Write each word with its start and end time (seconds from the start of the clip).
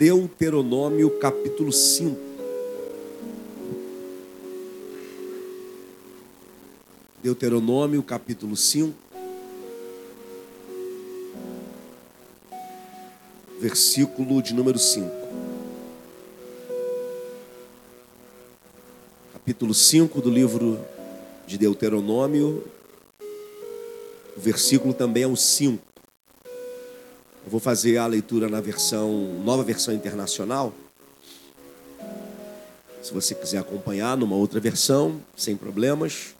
Deuteronômio 0.00 1.10
capítulo 1.18 1.70
5. 1.70 2.16
Deuteronômio 7.22 8.02
capítulo 8.02 8.56
5. 8.56 8.94
Versículo 13.60 14.40
de 14.40 14.54
número 14.54 14.78
5. 14.78 15.06
Capítulo 19.34 19.74
5 19.74 20.22
do 20.22 20.30
livro 20.30 20.82
de 21.46 21.58
Deuteronômio. 21.58 22.64
O 24.34 24.40
versículo 24.40 24.94
também 24.94 25.24
é 25.24 25.26
o 25.26 25.36
5. 25.36 25.89
Eu 27.50 27.52
vou 27.52 27.60
fazer 27.60 27.96
a 27.96 28.06
leitura 28.06 28.48
na 28.48 28.60
versão, 28.60 29.10
nova 29.44 29.64
versão 29.64 29.92
internacional. 29.92 30.72
Se 33.02 33.12
você 33.12 33.34
quiser 33.34 33.58
acompanhar 33.58 34.16
numa 34.16 34.36
outra 34.36 34.60
versão, 34.60 35.20
sem 35.36 35.56
problemas. 35.56 36.36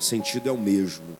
O 0.00 0.02
sentido 0.02 0.48
é 0.48 0.52
o 0.52 0.56
mesmo. 0.56 1.18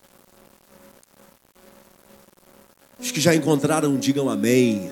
Os 2.99 3.11
que 3.11 3.21
já 3.21 3.35
encontraram, 3.35 3.98
digam 3.98 4.31
amém. 4.31 4.91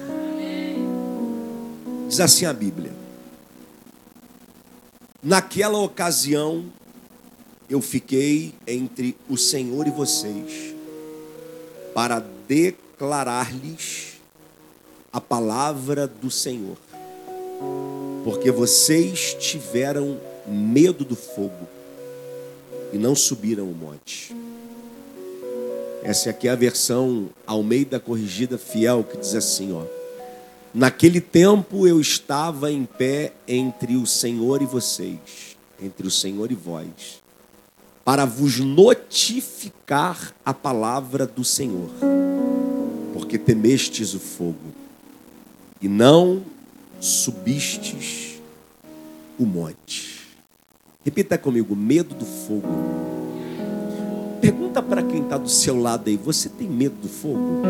Diz 2.11 2.20
assim 2.20 2.45
a 2.45 2.53
Bíblia. 2.53 2.92
Naquela 5.23 5.79
ocasião, 5.79 6.67
eu 7.70 7.81
fiquei 7.81 8.55
entre 8.67 9.17
o 9.31 9.39
Senhor 9.39 9.87
e 9.87 9.91
vocês 9.91 10.75
para 11.95 12.23
declarar-lhes 12.51 14.15
a 15.13 15.21
palavra 15.21 16.09
do 16.09 16.29
Senhor. 16.29 16.77
Porque 18.25 18.51
vocês 18.51 19.34
tiveram 19.34 20.20
medo 20.48 21.05
do 21.05 21.15
fogo 21.15 21.69
e 22.92 22.98
não 22.98 23.15
subiram 23.15 23.70
o 23.70 23.75
monte. 23.75 24.34
Essa 26.03 26.31
aqui 26.31 26.48
é 26.48 26.51
a 26.51 26.57
versão 26.57 27.31
Almeida 27.47 28.01
Corrigida 28.01 28.59
Fiel 28.59 29.05
que 29.05 29.17
diz 29.17 29.37
assim, 29.37 29.73
ó: 29.73 29.85
Naquele 30.75 31.20
tempo 31.20 31.87
eu 31.87 32.01
estava 32.01 32.73
em 32.73 32.85
pé 32.85 33.33
entre 33.47 33.95
o 33.95 34.07
Senhor 34.07 34.61
e 34.61 34.67
vocês, 34.67 35.57
entre 35.81 36.05
o 36.05 36.11
Senhor 36.11 36.51
e 36.51 36.55
vós 36.57 37.20
para 38.05 38.25
vos 38.25 38.59
notificar 38.59 40.35
a 40.45 40.53
palavra 40.53 41.27
do 41.27 41.45
Senhor, 41.45 41.89
porque 43.31 43.39
temestes 43.39 44.12
o 44.12 44.19
fogo 44.19 44.75
e 45.81 45.86
não 45.86 46.42
subistes 47.00 48.41
o 49.39 49.47
monte. 49.47 50.27
Repita 51.05 51.39
comigo: 51.39 51.77
medo 51.77 52.12
do 52.12 52.25
fogo. 52.25 52.67
Pergunta 54.41 54.83
para 54.83 55.05
quem 55.05 55.23
está 55.23 55.39
do 55.39 55.48
seu 55.48 55.81
lado 55.81 56.11
aí: 56.11 56.17
você 56.17 56.48
tem 56.48 56.69
medo 56.69 56.97
do 57.01 57.08
fogo? 57.08 57.62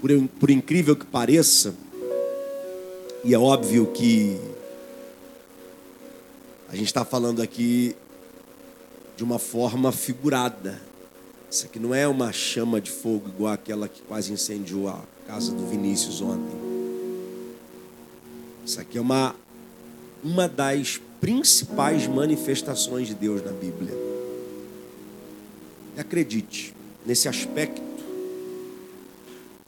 Por, 0.00 0.10
por 0.40 0.48
incrível 0.48 0.96
que 0.96 1.04
pareça, 1.04 1.74
e 3.22 3.34
é 3.34 3.38
óbvio 3.38 3.88
que 3.88 4.40
a 6.70 6.74
gente 6.74 6.86
está 6.86 7.04
falando 7.04 7.42
aqui 7.42 7.94
de 9.16 9.22
uma 9.24 9.38
forma 9.38 9.92
figurada. 9.92 10.80
Isso 11.50 11.66
aqui 11.66 11.78
não 11.78 11.94
é 11.94 12.06
uma 12.06 12.32
chama 12.32 12.80
de 12.80 12.90
fogo 12.90 13.28
igual 13.28 13.52
aquela 13.52 13.88
que 13.88 14.02
quase 14.02 14.32
incendiou 14.32 14.88
a 14.88 15.00
casa 15.26 15.52
do 15.52 15.66
Vinícius 15.66 16.20
ontem. 16.20 16.56
Isso 18.64 18.80
aqui 18.80 18.98
é 18.98 19.00
uma, 19.00 19.34
uma 20.22 20.48
das 20.48 21.00
principais 21.20 22.06
manifestações 22.06 23.08
de 23.08 23.14
Deus 23.14 23.44
na 23.44 23.52
Bíblia. 23.52 23.94
E 25.96 26.00
acredite, 26.00 26.74
nesse 27.06 27.28
aspecto, 27.28 27.82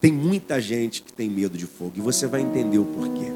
tem 0.01 0.13
muita 0.13 0.61
gente 0.61 1.03
que 1.03 1.13
tem 1.13 1.31
medo 1.31 1.57
de 1.57 1.67
fogo 1.67 1.93
e 1.97 2.01
você 2.01 2.27
vai 2.27 2.41
entender 2.41 2.79
o 2.79 2.85
porquê 2.85 3.33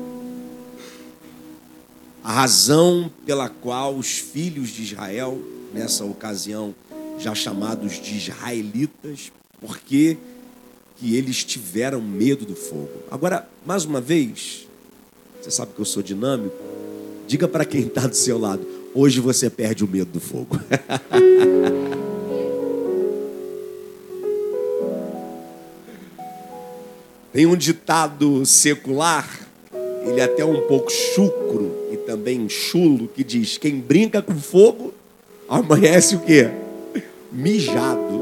a 2.22 2.32
razão 2.32 3.10
pela 3.25 3.48
qual 3.48 3.94
os 3.94 4.19
filhos 4.19 4.69
de 4.69 4.82
Israel, 4.82 5.41
nessa 5.72 6.04
ocasião 6.04 6.75
já 7.19 7.34
chamados 7.34 8.00
de 8.00 8.16
israelitas, 8.16 9.32
porque 9.60 10.16
que 10.97 11.16
eles 11.16 11.44
tiveram 11.44 12.00
medo 12.00 12.44
do 12.44 12.54
fogo. 12.54 12.91
Agora, 13.10 13.48
mais 13.64 13.84
uma 13.84 14.00
vez, 14.00 14.66
você 15.41 15.50
sabe 15.50 15.72
que 15.75 15.80
eu 15.80 15.84
sou 15.84 16.03
dinâmico, 16.03 16.56
diga 17.26 17.48
para 17.48 17.64
quem 17.64 17.82
está 17.82 18.06
do 18.06 18.14
seu 18.14 18.38
lado, 18.38 18.66
hoje 18.94 19.20
você 19.20 19.48
perde 19.50 19.84
o 19.84 19.88
medo 19.88 20.10
do 20.12 20.20
fogo. 20.20 20.59
Tem 27.32 27.47
um 27.47 27.56
ditado 27.56 28.44
secular, 28.44 29.48
ele 30.04 30.20
é 30.20 30.25
até 30.25 30.44
um 30.44 30.66
pouco 30.66 30.91
chucro, 30.91 31.80
também 32.10 32.48
chulo 32.48 33.06
que 33.06 33.22
diz: 33.22 33.56
quem 33.56 33.78
brinca 33.78 34.20
com 34.20 34.34
fogo 34.34 34.92
amanhece 35.50 36.15
o 36.16 36.21
quê? 36.21 36.49
Mijado. 37.33 38.21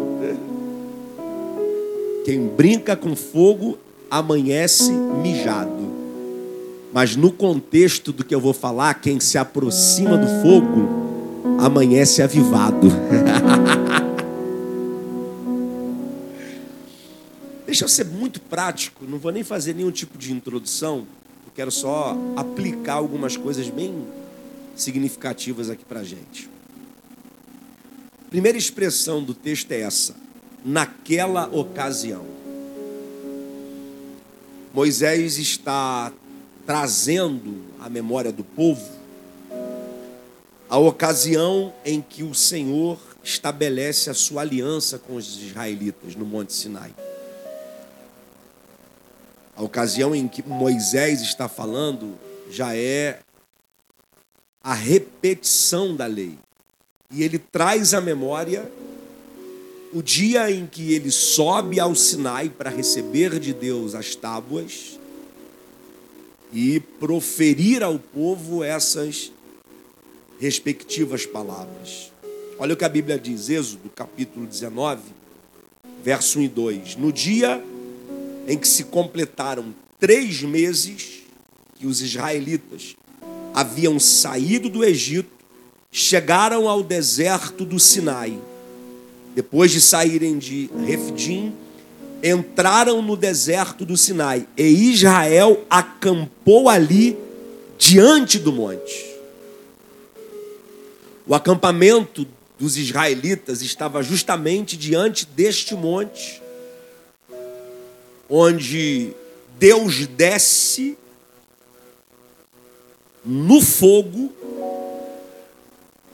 Quem 2.24 2.48
brinca 2.48 2.96
com 2.96 3.14
fogo 3.14 3.78
amanhece 4.10 4.90
mijado. 4.90 5.86
Mas 6.92 7.14
no 7.14 7.30
contexto 7.30 8.10
do 8.12 8.24
que 8.24 8.34
eu 8.34 8.40
vou 8.40 8.54
falar, 8.54 8.94
quem 8.94 9.20
se 9.20 9.36
aproxima 9.38 10.16
do 10.16 10.26
fogo 10.42 10.88
amanhece 11.58 12.22
avivado. 12.22 12.88
Deixa 17.66 17.84
eu 17.84 17.88
ser 17.88 18.06
muito 18.06 18.40
prático, 18.40 19.04
não 19.06 19.18
vou 19.18 19.30
nem 19.30 19.44
fazer 19.44 19.74
nenhum 19.74 19.90
tipo 19.90 20.16
de 20.16 20.32
introdução 20.32 21.06
quero 21.58 21.72
só 21.72 22.16
aplicar 22.36 22.92
algumas 22.92 23.36
coisas 23.36 23.68
bem 23.68 24.06
significativas 24.76 25.68
aqui 25.68 25.84
para 25.84 26.04
gente. 26.04 26.48
Primeira 28.30 28.58
expressão 28.58 29.22
do 29.22 29.34
texto 29.34 29.72
é 29.72 29.80
essa: 29.80 30.14
naquela 30.64 31.48
ocasião. 31.48 32.26
Moisés 34.72 35.38
está 35.38 36.12
trazendo 36.66 37.64
à 37.80 37.88
memória 37.88 38.30
do 38.30 38.44
povo 38.44 38.98
a 40.68 40.76
ocasião 40.76 41.72
em 41.84 42.02
que 42.02 42.22
o 42.22 42.34
Senhor 42.34 43.00
estabelece 43.24 44.10
a 44.10 44.14
sua 44.14 44.42
aliança 44.42 44.98
com 44.98 45.16
os 45.16 45.42
israelitas 45.42 46.14
no 46.14 46.26
Monte 46.26 46.52
Sinai. 46.52 46.94
A 49.56 49.62
ocasião 49.62 50.14
em 50.14 50.28
que 50.28 50.46
Moisés 50.46 51.22
está 51.22 51.48
falando 51.48 52.18
já 52.50 52.76
é 52.76 53.20
a 54.62 54.74
repetição 54.74 55.96
da 55.96 56.06
lei. 56.06 56.38
E 57.10 57.22
ele 57.22 57.38
traz 57.38 57.94
à 57.94 58.00
memória 58.00 58.70
o 59.92 60.02
dia 60.02 60.50
em 60.50 60.66
que 60.66 60.92
ele 60.92 61.10
sobe 61.10 61.80
ao 61.80 61.94
Sinai 61.94 62.50
para 62.50 62.68
receber 62.68 63.38
de 63.40 63.54
Deus 63.54 63.94
as 63.94 64.14
tábuas 64.14 64.98
e 66.52 66.80
proferir 67.00 67.82
ao 67.82 67.98
povo 67.98 68.62
essas 68.62 69.32
respectivas 70.38 71.24
palavras. 71.24 72.12
Olha 72.58 72.74
o 72.74 72.76
que 72.76 72.84
a 72.84 72.88
Bíblia 72.88 73.18
diz, 73.18 73.48
Êxodo 73.48 73.88
capítulo 73.88 74.46
19, 74.46 75.02
verso 76.02 76.40
1 76.40 76.42
e 76.42 76.48
2. 76.48 76.96
No 76.96 77.12
dia 77.12 77.62
em 78.46 78.58
que 78.58 78.68
se 78.68 78.84
completaram 78.84 79.74
três 79.98 80.42
meses 80.42 81.22
que 81.76 81.86
os 81.86 82.02
israelitas 82.02 82.96
haviam 83.54 83.98
saído 83.98 84.68
do 84.68 84.84
Egito, 84.84 85.37
chegaram 85.98 86.68
ao 86.68 86.82
deserto 86.82 87.64
do 87.64 87.78
Sinai. 87.80 88.38
Depois 89.34 89.70
de 89.70 89.80
saírem 89.80 90.38
de 90.38 90.70
Refidim, 90.86 91.52
entraram 92.22 93.02
no 93.02 93.16
deserto 93.16 93.84
do 93.84 93.96
Sinai 93.96 94.46
e 94.56 94.62
Israel 94.62 95.64
acampou 95.68 96.68
ali 96.68 97.18
diante 97.76 98.38
do 98.38 98.52
monte. 98.52 99.06
O 101.26 101.34
acampamento 101.34 102.26
dos 102.58 102.76
israelitas 102.76 103.60
estava 103.60 104.02
justamente 104.02 104.76
diante 104.76 105.26
deste 105.26 105.74
monte 105.74 106.40
onde 108.28 109.12
Deus 109.58 110.06
desce 110.06 110.96
no 113.24 113.60
fogo 113.60 114.32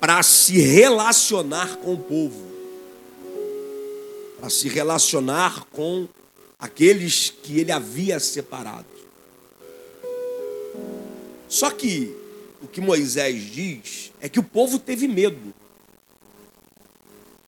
para 0.05 0.23
se 0.23 0.61
relacionar 0.61 1.79
com 1.79 1.95
o 1.95 1.99
povo, 1.99 2.45
para 4.39 4.51
se 4.51 4.69
relacionar 4.69 5.65
com 5.73 6.07
aqueles 6.59 7.33
que 7.43 7.59
ele 7.59 7.73
havia 7.73 8.21
separado. 8.21 8.85
Só 11.49 11.71
que 11.71 12.15
o 12.63 12.67
que 12.67 12.83
Moisés 12.83 13.51
diz 13.51 14.13
é 14.21 14.29
que 14.29 14.39
o 14.39 14.43
povo 14.43 14.79
teve 14.79 15.09
medo. 15.09 15.55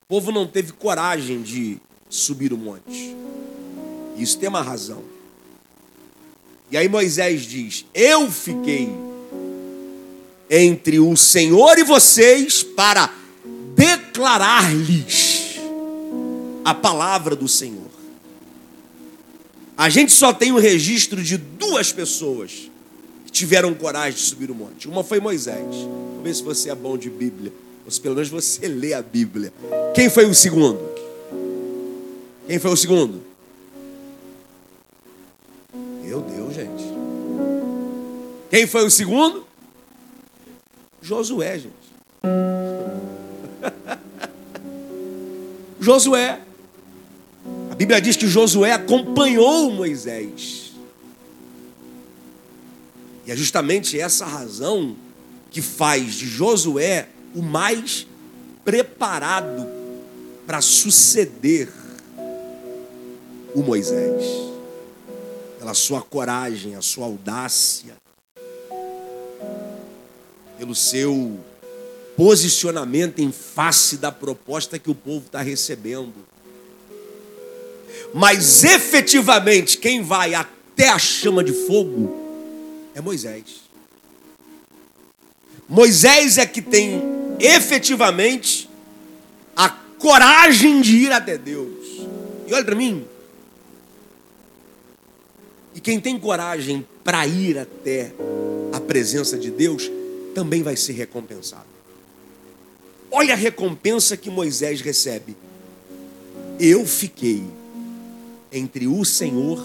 O 0.04 0.06
povo 0.08 0.32
não 0.32 0.46
teve 0.46 0.72
coragem 0.72 1.42
de 1.42 1.78
subir 2.08 2.54
o 2.54 2.56
monte. 2.56 3.14
Isso 4.16 4.38
tem 4.38 4.48
uma 4.48 4.62
razão. 4.62 5.04
E 6.70 6.78
aí 6.78 6.88
Moisés 6.88 7.42
diz: 7.42 7.84
Eu 7.92 8.30
fiquei 8.30 8.88
entre 10.50 10.98
o 10.98 11.16
Senhor 11.16 11.78
e 11.78 11.84
vocês 11.84 12.62
para 12.62 13.12
declarar-lhes 13.74 15.56
a 16.64 16.74
palavra 16.74 17.36
do 17.36 17.46
Senhor. 17.46 17.86
A 19.76 19.88
gente 19.90 20.10
só 20.12 20.32
tem 20.32 20.52
o 20.52 20.56
um 20.56 20.58
registro 20.58 21.22
de 21.22 21.36
duas 21.36 21.92
pessoas 21.92 22.70
que 23.26 23.30
tiveram 23.30 23.74
coragem 23.74 24.14
de 24.14 24.20
subir 24.20 24.50
o 24.50 24.54
monte. 24.54 24.88
Uma 24.88 25.04
foi 25.04 25.20
Moisés. 25.20 25.60
Vamos 25.60 26.24
ver 26.24 26.34
se 26.34 26.42
você 26.42 26.70
é 26.70 26.74
bom 26.74 26.96
de 26.96 27.10
Bíblia. 27.10 27.52
Ou 27.84 27.90
se 27.90 28.00
pelo 28.00 28.14
menos 28.14 28.30
você 28.30 28.66
lê 28.68 28.94
a 28.94 29.02
Bíblia. 29.02 29.52
Quem 29.94 30.08
foi 30.08 30.24
o 30.24 30.34
segundo? 30.34 30.80
Quem 32.46 32.58
foi 32.58 32.70
o 32.70 32.76
segundo? 32.76 33.22
Meu 36.02 36.20
Deus, 36.22 36.54
gente. 36.54 36.84
Quem 38.50 38.66
foi 38.66 38.86
o 38.86 38.90
segundo? 38.90 39.45
Josué, 41.06 41.60
gente. 41.60 41.74
Josué. 45.80 46.40
A 47.70 47.74
Bíblia 47.76 48.00
diz 48.00 48.16
que 48.16 48.26
Josué 48.26 48.72
acompanhou 48.72 49.70
Moisés. 49.70 50.72
E 53.24 53.30
é 53.30 53.36
justamente 53.36 54.00
essa 54.00 54.26
razão 54.26 54.96
que 55.48 55.62
faz 55.62 56.14
de 56.14 56.26
Josué 56.26 57.08
o 57.32 57.40
mais 57.40 58.04
preparado 58.64 59.64
para 60.44 60.60
suceder 60.60 61.72
o 63.54 63.62
Moisés. 63.62 64.24
Pela 65.60 65.72
sua 65.72 66.02
coragem, 66.02 66.74
a 66.74 66.82
sua 66.82 67.06
audácia, 67.06 67.94
pelo 70.58 70.74
seu 70.74 71.38
posicionamento 72.16 73.18
em 73.18 73.30
face 73.30 73.98
da 73.98 74.10
proposta 74.10 74.78
que 74.78 74.90
o 74.90 74.94
povo 74.94 75.26
está 75.26 75.42
recebendo. 75.42 76.14
Mas 78.14 78.64
efetivamente, 78.64 79.76
quem 79.76 80.02
vai 80.02 80.34
até 80.34 80.88
a 80.88 80.98
chama 80.98 81.44
de 81.44 81.52
fogo 81.52 82.16
é 82.94 83.00
Moisés. 83.00 83.66
Moisés 85.68 86.38
é 86.38 86.46
que 86.46 86.62
tem 86.62 87.02
efetivamente 87.38 88.70
a 89.54 89.68
coragem 89.68 90.80
de 90.80 90.96
ir 90.96 91.12
até 91.12 91.36
Deus. 91.36 91.84
E 92.46 92.54
olha 92.54 92.64
para 92.64 92.74
mim. 92.74 93.04
E 95.74 95.80
quem 95.80 96.00
tem 96.00 96.18
coragem 96.18 96.86
para 97.04 97.26
ir 97.26 97.58
até 97.58 98.12
a 98.72 98.80
presença 98.80 99.36
de 99.36 99.50
Deus 99.50 99.90
também 100.36 100.62
vai 100.62 100.76
ser 100.76 100.92
recompensado. 100.92 101.64
Olha 103.10 103.32
a 103.32 103.36
recompensa 103.36 104.18
que 104.18 104.28
Moisés 104.28 104.82
recebe. 104.82 105.34
Eu 106.60 106.84
fiquei 106.84 107.42
entre 108.52 108.86
o 108.86 109.02
Senhor 109.02 109.58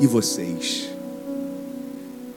e 0.00 0.06
vocês. 0.08 0.88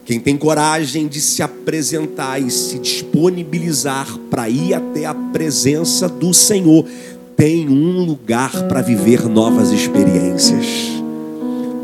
Quem 0.05 0.19
tem 0.19 0.37
coragem 0.37 1.07
de 1.07 1.19
se 1.19 1.41
apresentar 1.41 2.39
e 2.39 2.51
se 2.51 2.77
disponibilizar 2.77 4.15
para 4.29 4.47
ir 4.47 4.75
até 4.75 5.07
a 5.07 5.15
presença 5.15 6.07
do 6.07 6.35
Senhor, 6.35 6.87
tem 7.35 7.67
um 7.67 8.05
lugar 8.05 8.67
para 8.67 8.83
viver 8.83 9.27
novas 9.27 9.71
experiências. 9.71 10.94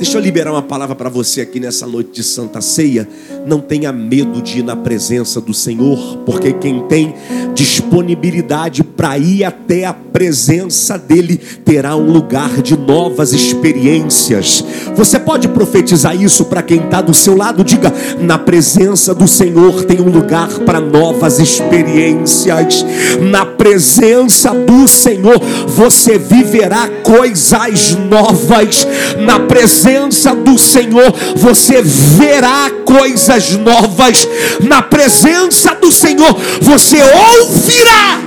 Deixa 0.01 0.18
eu 0.18 0.21
liberar 0.24 0.51
uma 0.51 0.63
palavra 0.63 0.95
para 0.95 1.09
você 1.09 1.42
aqui 1.42 1.59
nessa 1.59 1.86
noite 1.86 2.09
de 2.12 2.24
Santa 2.24 2.59
Ceia. 2.59 3.07
Não 3.45 3.59
tenha 3.59 3.92
medo 3.92 4.42
de 4.42 4.57
ir 4.57 4.63
na 4.63 4.75
presença 4.75 5.39
do 5.39 5.53
Senhor, 5.53 6.18
porque 6.25 6.53
quem 6.53 6.81
tem 6.88 7.13
disponibilidade 7.53 8.83
para 8.83 9.15
ir 9.19 9.44
até 9.44 9.86
a 9.86 9.94
presença 9.94 10.98
dEle 10.98 11.38
terá 11.38 11.95
um 11.95 12.12
lugar 12.12 12.63
de 12.63 12.75
novas 12.75 13.31
experiências. 13.31 14.65
Você 14.95 15.19
pode 15.19 15.48
profetizar 15.50 16.19
isso 16.19 16.45
para 16.45 16.63
quem 16.63 16.80
está 16.80 17.00
do 17.00 17.13
seu 17.13 17.38
lado? 17.38 17.63
Diga: 17.63 17.94
na 18.19 18.39
presença 18.39 19.13
do 19.13 19.27
Senhor 19.27 19.83
tem 19.83 20.01
um 20.01 20.09
lugar 20.09 20.50
para 20.65 20.81
novas 20.81 21.38
experiências. 21.38 22.83
Na 23.21 23.45
presença 23.45 24.51
do 24.51 24.88
Senhor 24.88 25.39
você 25.68 26.18
viverá 26.18 26.89
coisas 27.04 27.95
novas. 28.09 28.88
Na 29.19 29.39
presença 29.42 29.90
presença 29.91 30.33
do 30.33 30.57
Senhor, 30.57 31.11
você 31.35 31.81
verá 31.81 32.69
coisas 32.85 33.51
novas. 33.51 34.25
Na 34.65 34.81
presença 34.81 35.75
do 35.75 35.91
Senhor, 35.91 36.33
você 36.61 36.97
ouvirá 37.41 38.19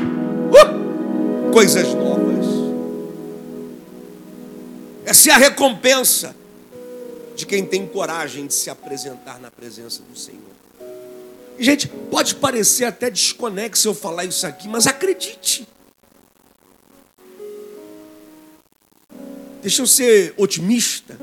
uh, 0.50 1.50
coisas 1.50 1.94
novas. 1.94 2.44
Essa 5.06 5.30
é 5.30 5.32
a 5.32 5.38
recompensa 5.38 6.36
de 7.34 7.46
quem 7.46 7.64
tem 7.64 7.86
coragem 7.86 8.46
de 8.46 8.54
se 8.54 8.68
apresentar 8.68 9.40
na 9.40 9.50
presença 9.50 10.02
do 10.02 10.18
Senhor. 10.18 10.40
Gente, 11.58 11.88
pode 11.88 12.34
parecer 12.34 12.84
até 12.84 13.08
desconexo 13.08 13.88
eu 13.88 13.94
falar 13.94 14.24
isso 14.24 14.46
aqui, 14.46 14.68
mas 14.68 14.86
acredite. 14.86 15.66
Deixa 19.62 19.80
eu 19.80 19.86
ser 19.86 20.34
otimista. 20.36 21.16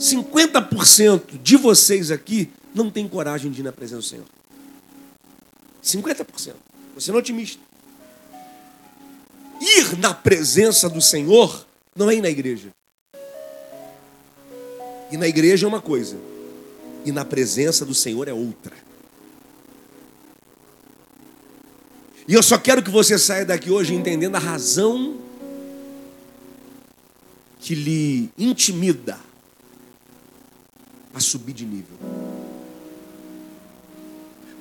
50% 0.00 1.38
de 1.42 1.56
vocês 1.58 2.10
aqui 2.10 2.50
não 2.74 2.90
tem 2.90 3.06
coragem 3.06 3.52
de 3.52 3.60
ir 3.60 3.64
na 3.64 3.72
presença 3.72 4.00
do 4.00 4.04
Senhor. 4.04 4.26
50%. 5.84 6.54
Você 6.94 7.10
não 7.10 7.18
é 7.18 7.20
otimista. 7.20 7.60
Ir 9.60 9.98
na 9.98 10.14
presença 10.14 10.88
do 10.88 11.02
Senhor 11.02 11.66
não 11.94 12.10
é 12.10 12.14
ir 12.14 12.22
na 12.22 12.30
igreja. 12.30 12.70
E 15.12 15.18
na 15.18 15.28
igreja 15.28 15.66
é 15.66 15.68
uma 15.68 15.80
coisa, 15.80 16.16
e 17.04 17.12
na 17.12 17.24
presença 17.24 17.84
do 17.84 17.94
Senhor 17.94 18.26
é 18.28 18.32
outra. 18.32 18.74
E 22.26 22.32
eu 22.32 22.42
só 22.42 22.56
quero 22.56 22.82
que 22.82 22.90
você 22.90 23.18
saia 23.18 23.44
daqui 23.44 23.70
hoje 23.70 23.92
entendendo 23.92 24.36
a 24.36 24.38
razão 24.38 25.18
que 27.58 27.74
lhe 27.74 28.30
intimida 28.38 29.18
a 31.20 31.22
subir 31.22 31.52
de 31.52 31.66
nível. 31.66 31.98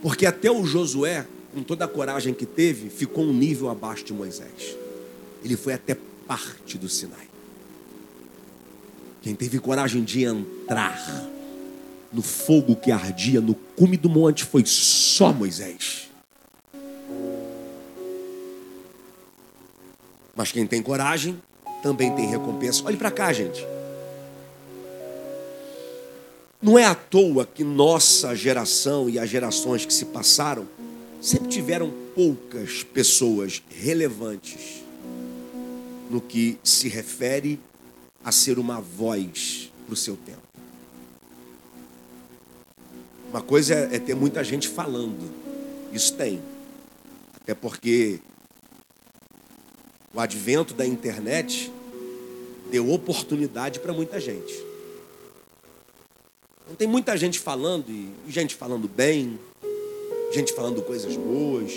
Porque 0.01 0.25
até 0.25 0.51
o 0.51 0.65
Josué, 0.65 1.25
com 1.53 1.63
toda 1.63 1.85
a 1.85 1.87
coragem 1.87 2.33
que 2.33 2.45
teve, 2.45 2.89
ficou 2.89 3.23
um 3.23 3.33
nível 3.33 3.69
abaixo 3.69 4.03
de 4.03 4.13
Moisés. 4.13 4.77
Ele 5.43 5.55
foi 5.55 5.73
até 5.73 5.97
parte 6.27 6.77
do 6.77 6.89
Sinai. 6.89 7.27
Quem 9.21 9.33
teve 9.35 9.59
coragem 9.59 10.03
de 10.03 10.23
entrar 10.23 11.29
no 12.11 12.21
fogo 12.21 12.75
que 12.75 12.91
ardia 12.91 13.39
no 13.39 13.55
cume 13.55 13.95
do 13.95 14.09
monte 14.09 14.43
foi 14.43 14.65
só 14.65 15.31
Moisés. 15.31 16.09
Mas 20.35 20.51
quem 20.51 20.67
tem 20.67 20.81
coragem 20.81 21.41
também 21.81 22.13
tem 22.15 22.27
recompensa. 22.27 22.83
Olhe 22.85 22.97
para 22.97 23.11
cá, 23.11 23.31
gente. 23.31 23.65
Não 26.61 26.77
é 26.77 26.83
à 26.83 26.93
toa 26.93 27.45
que 27.45 27.63
nossa 27.63 28.35
geração 28.35 29.09
e 29.09 29.17
as 29.17 29.29
gerações 29.29 29.85
que 29.85 29.93
se 29.93 30.05
passaram 30.05 30.67
sempre 31.21 31.47
tiveram 31.47 31.93
poucas 32.13 32.83
pessoas 32.83 33.63
relevantes 33.69 34.83
no 36.09 36.19
que 36.19 36.57
se 36.61 36.89
refere 36.89 37.59
a 38.23 38.31
ser 38.31 38.59
uma 38.59 38.81
voz 38.81 39.71
para 39.85 39.93
o 39.93 39.97
seu 39.97 40.17
tempo. 40.17 40.41
Uma 43.29 43.41
coisa 43.41 43.73
é, 43.73 43.95
é 43.95 43.99
ter 43.99 44.15
muita 44.15 44.43
gente 44.43 44.67
falando, 44.67 45.31
isso 45.93 46.13
tem, 46.15 46.41
até 47.39 47.53
porque 47.53 48.19
o 50.13 50.19
advento 50.19 50.73
da 50.73 50.85
internet 50.85 51.71
deu 52.69 52.91
oportunidade 52.91 53.79
para 53.79 53.93
muita 53.93 54.19
gente. 54.19 54.68
Então, 56.69 56.77
tem 56.77 56.87
muita 56.87 57.17
gente 57.17 57.39
falando, 57.39 57.89
e 57.89 58.13
gente 58.27 58.53
falando 58.53 58.87
bem, 58.87 59.39
gente 60.31 60.53
falando 60.53 60.83
coisas 60.83 61.17
boas, 61.17 61.73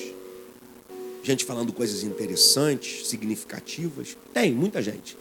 gente 1.22 1.46
falando 1.46 1.72
coisas 1.72 2.02
interessantes, 2.02 3.08
significativas. 3.08 4.18
Tem 4.34 4.52
muita 4.52 4.82
gente. 4.82 5.16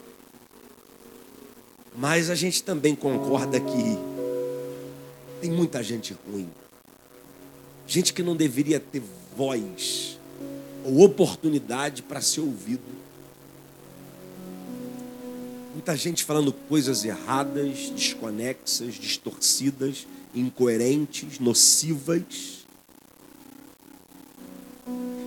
Mas 1.96 2.30
a 2.30 2.36
gente 2.36 2.62
também 2.62 2.94
concorda 2.94 3.62
que 3.62 3.98
tem 5.40 5.50
muita 5.50 5.82
gente 5.82 6.18
ruim. 6.30 6.50
Gente 7.88 8.12
que 8.14 8.22
não 8.22 8.36
deveria 8.36 8.78
ter 8.78 9.02
voz 9.38 10.20
ou 10.84 11.00
oportunidade 11.00 12.04
para 12.04 12.20
ser 12.20 12.42
ouvido. 12.42 13.01
Muita 15.82 15.98
gente 15.98 16.24
falando 16.24 16.54
coisas 16.54 17.04
erradas, 17.04 17.90
desconexas, 17.90 18.94
distorcidas, 18.94 20.06
incoerentes, 20.36 21.40
nocivas. 21.40 22.68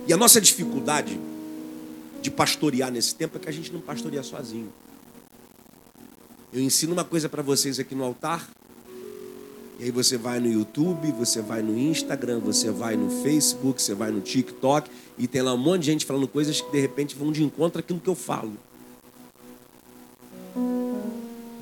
E 0.07 0.13
a 0.13 0.15
nossa 0.15 0.39
dificuldade 0.39 1.19
de 2.21 2.31
pastorear 2.31 2.89
nesse 2.89 3.13
tempo 3.15 3.35
é 3.35 3.39
que 3.41 3.49
a 3.49 3.51
gente 3.51 3.69
não 3.73 3.81
pastoreia 3.81 4.23
sozinho. 4.23 4.71
Eu 6.53 6.61
ensino 6.61 6.93
uma 6.93 7.03
coisa 7.03 7.27
para 7.27 7.41
vocês 7.41 7.77
aqui 7.77 7.93
no 7.93 8.05
altar, 8.05 8.49
e 9.77 9.83
aí 9.83 9.91
você 9.91 10.17
vai 10.17 10.39
no 10.39 10.49
YouTube, 10.49 11.11
você 11.11 11.41
vai 11.41 11.61
no 11.61 11.77
Instagram, 11.77 12.39
você 12.39 12.71
vai 12.71 12.95
no 12.95 13.09
Facebook, 13.21 13.81
você 13.81 13.93
vai 13.93 14.09
no 14.09 14.21
TikTok, 14.21 14.89
e 15.17 15.27
tem 15.27 15.41
lá 15.41 15.53
um 15.53 15.57
monte 15.57 15.81
de 15.81 15.87
gente 15.87 16.05
falando 16.05 16.29
coisas 16.29 16.61
que 16.61 16.71
de 16.71 16.79
repente 16.79 17.13
vão 17.13 17.29
de 17.29 17.43
encontro 17.43 17.81
àquilo 17.81 17.99
que 17.99 18.09
eu 18.09 18.15
falo. 18.15 18.53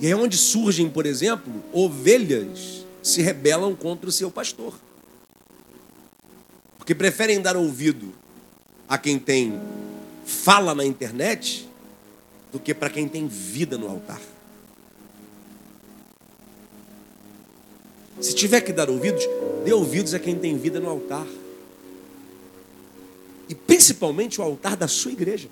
E 0.04 0.08
é 0.08 0.14
onde 0.18 0.38
surgem, 0.38 0.90
por 0.90 1.06
exemplo, 1.06 1.64
ovelhas 1.72 2.86
se 3.02 3.22
rebelam 3.22 3.74
contra 3.74 4.10
o 4.10 4.12
seu 4.12 4.30
pastor. 4.30 4.74
Porque 6.78 6.94
preferem 6.94 7.42
dar 7.42 7.56
ouvido 7.56 8.14
a 8.86 8.98
quem 8.98 9.18
tem 9.18 9.58
fala 10.26 10.76
na 10.76 10.84
internet 10.84 11.70
do 12.52 12.60
que 12.60 12.74
para 12.74 12.90
quem 12.90 13.08
tem 13.08 13.30
vida 13.30 13.78
no 13.78 13.88
altar. 13.88 14.20
Se 18.20 18.36
tiver 18.36 18.60
que 18.60 18.74
dar 18.74 18.90
ouvidos, 18.90 19.24
dê 19.64 19.72
ouvidos 19.72 20.14
a 20.14 20.20
quem 20.20 20.36
tem 20.36 20.58
vida 20.58 20.82
no 20.82 20.90
altar. 20.90 21.26
E 23.48 23.56
principalmente 23.56 24.42
o 24.42 24.44
altar 24.44 24.76
da 24.76 24.90
sua 24.90 25.14
igreja, 25.14 25.48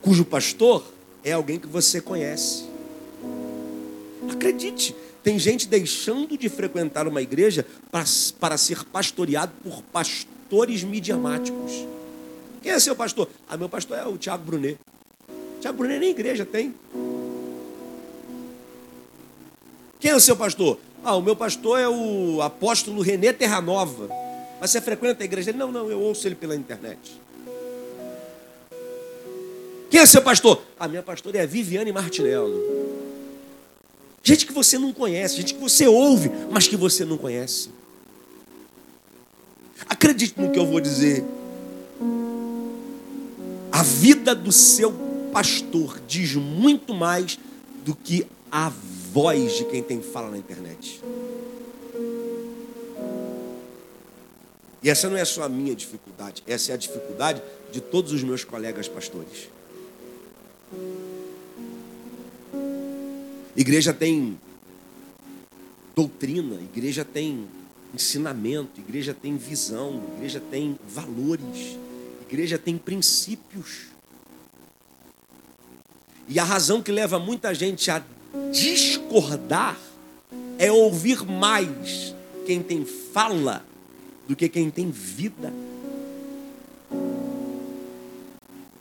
cujo 0.00 0.24
pastor 0.24 0.82
é 1.22 1.32
alguém 1.32 1.58
que 1.58 1.66
você 1.66 2.00
conhece. 2.00 2.69
Acredite, 4.30 4.94
tem 5.24 5.38
gente 5.38 5.66
deixando 5.66 6.38
de 6.38 6.48
frequentar 6.48 7.08
uma 7.08 7.20
igreja 7.20 7.66
para, 7.90 8.04
para 8.38 8.56
ser 8.56 8.84
pastoreado 8.84 9.52
por 9.62 9.82
pastores 9.82 10.84
midiamáticos. 10.84 11.72
Quem 12.62 12.72
é 12.72 12.78
seu 12.78 12.94
pastor? 12.94 13.28
Ah, 13.48 13.56
meu 13.56 13.68
pastor 13.68 13.98
é 13.98 14.06
o 14.06 14.16
Tiago 14.16 14.44
Brunet. 14.44 14.78
Tiago 15.60 15.78
Brunet 15.78 15.98
nem 15.98 16.10
igreja 16.10 16.46
tem. 16.46 16.74
Quem 19.98 20.12
é 20.12 20.16
o 20.16 20.20
seu 20.20 20.36
pastor? 20.36 20.78
Ah, 21.04 21.16
o 21.16 21.22
meu 21.22 21.34
pastor 21.34 21.78
é 21.78 21.88
o 21.88 22.40
apóstolo 22.40 23.02
Renê 23.02 23.32
Terranova. 23.32 24.08
Mas 24.60 24.70
você 24.70 24.80
frequenta 24.80 25.22
a 25.22 25.24
igreja? 25.24 25.52
Não, 25.52 25.72
não, 25.72 25.90
eu 25.90 25.98
ouço 25.98 26.28
ele 26.28 26.34
pela 26.36 26.54
internet. 26.54 27.20
Quem 29.90 30.00
é 30.00 30.06
seu 30.06 30.22
pastor? 30.22 30.62
A 30.78 30.86
minha 30.86 31.02
pastora 31.02 31.38
é 31.38 31.42
a 31.42 31.46
Viviane 31.46 31.90
Martinello. 31.90 32.79
Gente 34.30 34.46
que 34.46 34.52
você 34.52 34.78
não 34.78 34.92
conhece, 34.92 35.38
gente 35.38 35.54
que 35.54 35.60
você 35.60 35.88
ouve, 35.88 36.30
mas 36.52 36.68
que 36.68 36.76
você 36.76 37.04
não 37.04 37.18
conhece. 37.18 37.68
Acredite 39.88 40.40
no 40.40 40.52
que 40.52 40.58
eu 40.60 40.64
vou 40.64 40.80
dizer. 40.80 41.24
A 43.72 43.82
vida 43.82 44.32
do 44.32 44.52
seu 44.52 44.94
pastor 45.32 46.00
diz 46.06 46.36
muito 46.36 46.94
mais 46.94 47.40
do 47.84 47.92
que 47.92 48.24
a 48.52 48.68
voz 49.12 49.56
de 49.56 49.64
quem 49.64 49.82
tem 49.82 50.00
fala 50.00 50.30
na 50.30 50.38
internet. 50.38 51.02
E 54.80 54.88
essa 54.88 55.10
não 55.10 55.16
é 55.16 55.24
só 55.24 55.42
a 55.42 55.48
minha 55.48 55.74
dificuldade, 55.74 56.44
essa 56.46 56.70
é 56.70 56.74
a 56.74 56.78
dificuldade 56.78 57.42
de 57.72 57.80
todos 57.80 58.12
os 58.12 58.22
meus 58.22 58.44
colegas 58.44 58.86
pastores. 58.86 59.48
Igreja 63.60 63.92
tem 63.92 64.40
doutrina, 65.94 66.54
igreja 66.54 67.04
tem 67.04 67.46
ensinamento, 67.92 68.80
igreja 68.80 69.12
tem 69.12 69.36
visão, 69.36 70.02
igreja 70.16 70.40
tem 70.50 70.78
valores, 70.88 71.76
igreja 72.22 72.56
tem 72.56 72.78
princípios. 72.78 73.88
E 76.26 76.38
a 76.38 76.44
razão 76.44 76.80
que 76.80 76.90
leva 76.90 77.18
muita 77.18 77.52
gente 77.54 77.90
a 77.90 78.02
discordar 78.50 79.78
é 80.58 80.72
ouvir 80.72 81.22
mais 81.26 82.14
quem 82.46 82.62
tem 82.62 82.86
fala 82.86 83.62
do 84.26 84.34
que 84.34 84.48
quem 84.48 84.70
tem 84.70 84.90
vida. 84.90 85.52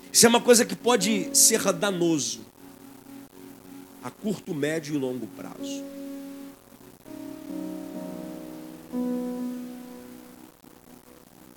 Isso 0.09 0.25
é 0.25 0.29
uma 0.29 0.39
coisa 0.39 0.63
que 0.63 0.73
pode 0.73 1.37
ser 1.37 1.73
danoso 1.73 2.47
a 4.03 4.09
curto, 4.09 4.53
médio 4.53 4.95
e 4.95 4.97
longo 4.97 5.27
prazo. 5.27 5.83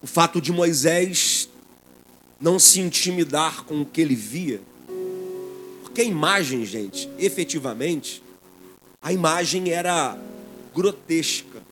O 0.02 0.06
fato 0.06 0.40
de 0.40 0.50
Moisés 0.50 1.49
não 2.40 2.58
se 2.58 2.80
intimidar 2.80 3.64
com 3.64 3.82
o 3.82 3.87
que 3.87 4.00
ele 4.00 4.16
via, 4.16 4.61
porque 5.82 6.00
a 6.00 6.04
imagem, 6.04 6.64
gente, 6.66 7.08
efetivamente, 7.18 8.22
a 9.00 9.12
imagem 9.12 9.70
era 9.70 10.18
grotesca. 10.75 11.62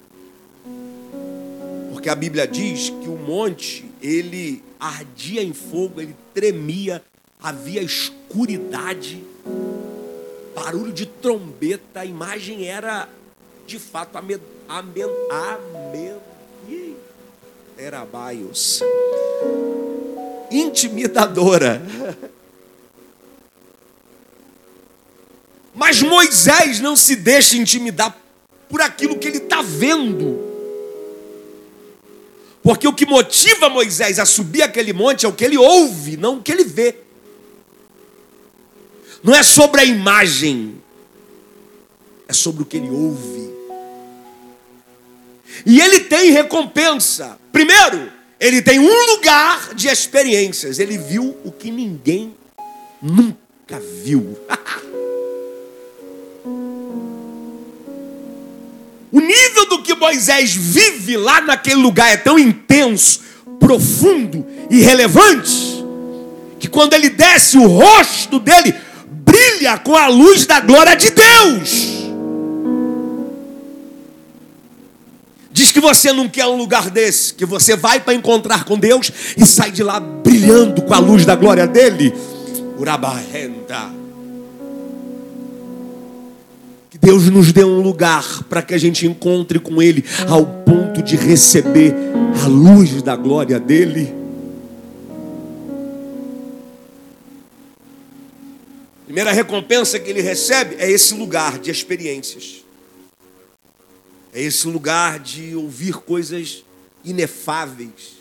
Porque 1.90 2.08
a 2.08 2.14
Bíblia 2.14 2.46
diz 2.46 2.90
que 2.90 3.08
o 3.08 3.16
monte, 3.16 3.84
ele 4.00 4.62
ardia 4.78 5.42
em 5.42 5.52
fogo, 5.52 6.00
ele 6.00 6.14
tremia, 6.32 7.02
havia 7.42 7.82
escuridade 7.82 9.22
barulho 10.54 10.92
de 10.92 11.07
trombeta, 11.07 12.00
a 12.00 12.04
imagem 12.04 12.66
era 12.66 13.09
de 13.66 13.78
fato 13.78 14.16
amen, 14.16 14.40
amen, 14.69 15.04
amen, 15.30 16.97
era 17.78 18.04
baios, 18.04 18.80
intimidadora. 20.50 21.80
Mas 25.75 26.02
Moisés 26.02 26.80
não 26.80 26.95
se 26.95 27.16
deixa 27.16 27.57
intimidar 27.57 28.16
por 28.69 28.80
aquilo 28.80 29.19
que 29.19 29.28
ele 29.28 29.38
está 29.38 29.62
vendo. 29.62 30.50
Porque 32.62 32.87
o 32.87 32.92
que 32.92 33.07
motiva 33.07 33.69
Moisés 33.69 34.19
a 34.19 34.26
subir 34.26 34.62
aquele 34.62 34.92
monte 34.92 35.25
é 35.25 35.28
o 35.28 35.33
que 35.33 35.45
ele 35.45 35.57
ouve, 35.57 36.16
não 36.16 36.37
o 36.37 36.42
que 36.42 36.52
ele 36.52 36.64
vê. 36.64 36.97
Não 39.22 39.34
é 39.34 39.42
sobre 39.42 39.82
a 39.82 39.84
imagem, 39.84 40.80
é 42.26 42.32
sobre 42.32 42.62
o 42.62 42.66
que 42.66 42.78
ele 42.78 42.88
ouve. 42.88 43.50
E 45.66 45.80
ele 45.80 46.00
tem 46.00 46.30
recompensa. 46.30 47.38
Primeiro, 47.52 48.10
ele 48.38 48.62
tem 48.62 48.78
um 48.78 49.06
lugar 49.12 49.74
de 49.74 49.88
experiências. 49.88 50.78
Ele 50.78 50.96
viu 50.96 51.36
o 51.44 51.52
que 51.52 51.70
ninguém 51.70 52.34
nunca 53.02 53.78
viu. 54.02 54.38
o 59.12 59.20
nível 59.20 59.66
do 59.66 59.82
que 59.82 59.94
Moisés 59.94 60.54
vive 60.54 61.18
lá 61.18 61.42
naquele 61.42 61.82
lugar 61.82 62.10
é 62.10 62.16
tão 62.16 62.38
intenso, 62.38 63.20
profundo 63.58 64.46
e 64.70 64.80
relevante, 64.80 65.84
que 66.58 66.68
quando 66.68 66.94
ele 66.94 67.10
desce, 67.10 67.58
o 67.58 67.66
rosto 67.66 68.38
dele 68.38 68.74
brilha 69.30 69.78
com 69.78 69.96
a 69.96 70.08
luz 70.08 70.46
da 70.46 70.60
glória 70.60 70.96
de 70.96 71.10
Deus. 71.10 72.00
Diz 75.52 75.72
que 75.72 75.80
você 75.80 76.12
não 76.12 76.28
quer 76.28 76.46
um 76.46 76.56
lugar 76.56 76.90
desse, 76.90 77.34
que 77.34 77.44
você 77.44 77.76
vai 77.76 78.00
para 78.00 78.14
encontrar 78.14 78.64
com 78.64 78.78
Deus 78.78 79.10
e 79.37 79.44
sai 79.44 79.70
de 79.70 79.82
lá 79.82 80.00
brilhando 80.00 80.82
com 80.82 80.94
a 80.94 80.99
luz 80.99 81.25
da 81.25 81.34
glória 81.34 81.66
dele. 81.66 82.14
Urabarrenda. 82.78 83.90
Que 86.88 86.99
Deus 86.99 87.28
nos 87.28 87.52
dê 87.52 87.64
um 87.64 87.80
lugar 87.80 88.42
para 88.49 88.62
que 88.62 88.75
a 88.75 88.78
gente 88.78 89.06
encontre 89.06 89.58
com 89.58 89.82
Ele 89.82 90.04
ao 90.28 90.46
ponto 90.46 91.02
de 91.02 91.16
receber 91.16 91.94
a 92.42 92.46
luz 92.46 93.02
da 93.02 93.16
glória 93.16 93.60
dele. 93.60 94.19
Primeira 99.10 99.32
recompensa 99.32 99.98
que 99.98 100.08
ele 100.08 100.20
recebe 100.20 100.76
é 100.78 100.88
esse 100.88 101.14
lugar 101.14 101.58
de 101.58 101.68
experiências. 101.68 102.64
É 104.32 104.40
esse 104.40 104.68
lugar 104.68 105.18
de 105.18 105.56
ouvir 105.56 105.94
coisas 105.94 106.64
inefáveis. 107.04 108.12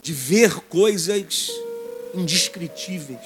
De 0.00 0.12
ver 0.12 0.54
coisas 0.68 1.50
indescritíveis. 2.14 3.18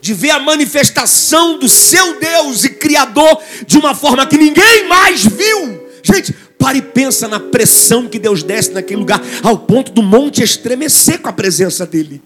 de 0.00 0.14
ver 0.14 0.30
a 0.30 0.38
manifestação 0.38 1.58
do 1.58 1.68
seu 1.68 2.18
Deus 2.20 2.64
e 2.64 2.70
Criador 2.70 3.42
de 3.66 3.76
uma 3.76 3.92
forma 3.92 4.24
que 4.26 4.38
ninguém 4.38 4.88
mais 4.88 5.24
viu. 5.26 5.90
Gente, 6.02 6.32
pare 6.32 6.78
e 6.78 6.82
pensa 6.82 7.26
na 7.26 7.40
pressão 7.40 8.08
que 8.08 8.18
Deus 8.18 8.44
desce 8.44 8.70
naquele 8.70 9.00
lugar, 9.00 9.20
ao 9.42 9.58
ponto 9.58 9.90
do 9.90 10.02
monte 10.02 10.42
estremecer 10.42 11.20
com 11.20 11.28
a 11.28 11.32
presença 11.32 11.84
dele. 11.84 12.22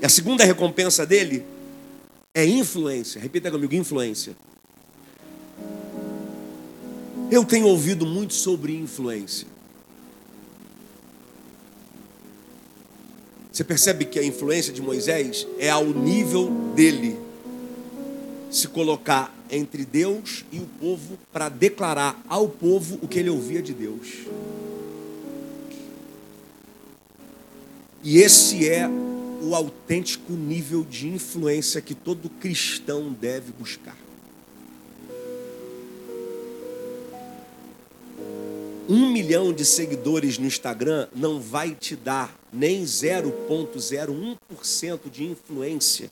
E 0.00 0.06
a 0.06 0.08
segunda 0.08 0.44
recompensa 0.44 1.04
dele 1.04 1.44
é 2.34 2.44
influência. 2.44 3.20
Repita 3.20 3.50
comigo: 3.50 3.74
influência. 3.74 4.34
Eu 7.30 7.44
tenho 7.44 7.66
ouvido 7.66 8.06
muito 8.06 8.34
sobre 8.34 8.74
influência. 8.74 9.46
Você 13.52 13.62
percebe 13.62 14.04
que 14.04 14.18
a 14.18 14.24
influência 14.24 14.72
de 14.72 14.80
Moisés 14.80 15.46
é 15.58 15.68
ao 15.68 15.84
nível 15.84 16.50
dele 16.74 17.18
se 18.50 18.68
colocar 18.68 19.34
entre 19.50 19.84
Deus 19.84 20.44
e 20.50 20.58
o 20.58 20.66
povo 20.80 21.18
para 21.32 21.48
declarar 21.48 22.20
ao 22.28 22.48
povo 22.48 22.98
o 23.02 23.08
que 23.08 23.18
ele 23.18 23.30
ouvia 23.30 23.60
de 23.60 23.74
Deus. 23.74 24.08
E 28.02 28.18
esse 28.18 28.68
é 28.68 28.88
o 29.40 29.54
autêntico 29.54 30.32
nível 30.32 30.84
de 30.84 31.08
influência 31.08 31.80
que 31.80 31.94
todo 31.94 32.28
cristão 32.28 33.12
deve 33.12 33.52
buscar. 33.52 33.96
Um 38.88 39.12
milhão 39.12 39.52
de 39.52 39.64
seguidores 39.64 40.36
no 40.36 40.46
Instagram 40.46 41.06
não 41.14 41.40
vai 41.40 41.72
te 41.74 41.94
dar 41.94 42.36
nem 42.52 42.82
0,01% 42.82 45.10
de 45.10 45.24
influência 45.24 46.10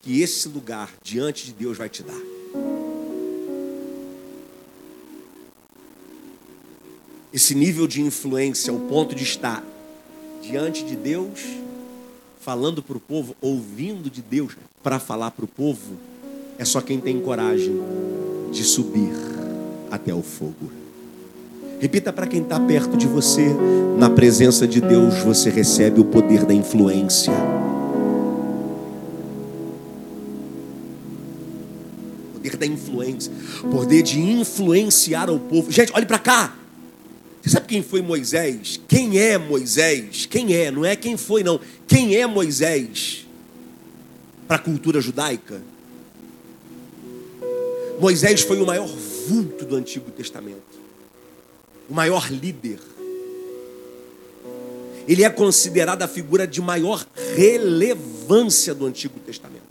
que 0.00 0.22
esse 0.22 0.48
lugar 0.48 0.94
diante 1.02 1.46
de 1.46 1.52
Deus 1.52 1.76
vai 1.76 1.88
te 1.88 2.02
dar. 2.02 2.20
Esse 7.32 7.54
nível 7.54 7.86
de 7.86 8.02
influência, 8.02 8.72
o 8.72 8.88
ponto 8.88 9.14
de 9.14 9.24
estar 9.24 9.64
diante 10.42 10.84
de 10.84 10.94
Deus, 10.94 11.40
falando 12.42 12.82
para 12.82 12.96
o 12.96 13.00
povo, 13.00 13.36
ouvindo 13.40 14.10
de 14.10 14.20
Deus 14.20 14.56
para 14.82 14.98
falar 14.98 15.30
para 15.30 15.44
o 15.44 15.48
povo, 15.48 15.96
é 16.58 16.64
só 16.64 16.80
quem 16.80 17.00
tem 17.00 17.20
coragem 17.20 17.80
de 18.50 18.64
subir 18.64 19.12
até 19.90 20.12
o 20.12 20.22
fogo. 20.22 20.72
Repita 21.80 22.12
para 22.12 22.26
quem 22.26 22.42
está 22.42 22.58
perto 22.58 22.96
de 22.96 23.06
você: 23.06 23.46
na 23.96 24.10
presença 24.10 24.66
de 24.66 24.80
Deus 24.80 25.18
você 25.20 25.50
recebe 25.50 26.00
o 26.00 26.04
poder 26.04 26.44
da 26.44 26.52
influência. 26.52 27.32
Poder 32.34 32.56
da 32.56 32.66
influência, 32.66 33.32
poder 33.70 34.02
de 34.02 34.20
influenciar 34.20 35.30
o 35.30 35.38
povo. 35.38 35.70
Gente, 35.70 35.92
olhe 35.94 36.06
para 36.06 36.18
cá. 36.18 36.61
Você 37.42 37.50
sabe 37.50 37.66
quem 37.66 37.82
foi 37.82 38.00
Moisés? 38.00 38.80
Quem 38.86 39.18
é 39.18 39.36
Moisés? 39.36 40.26
Quem 40.26 40.54
é? 40.54 40.70
Não 40.70 40.84
é 40.84 40.94
quem 40.94 41.16
foi, 41.16 41.42
não. 41.42 41.60
Quem 41.88 42.14
é 42.14 42.24
Moisés 42.24 43.26
para 44.46 44.56
a 44.56 44.60
cultura 44.60 45.00
judaica? 45.00 45.60
Moisés 47.98 48.42
foi 48.42 48.60
o 48.60 48.66
maior 48.66 48.86
vulto 48.86 49.64
do 49.64 49.74
Antigo 49.74 50.10
Testamento, 50.12 50.78
o 51.90 51.94
maior 51.94 52.30
líder. 52.30 52.78
Ele 55.08 55.24
é 55.24 55.30
considerado 55.30 56.02
a 56.02 56.08
figura 56.08 56.46
de 56.46 56.60
maior 56.60 57.04
relevância 57.34 58.72
do 58.72 58.86
Antigo 58.86 59.18
Testamento. 59.18 59.62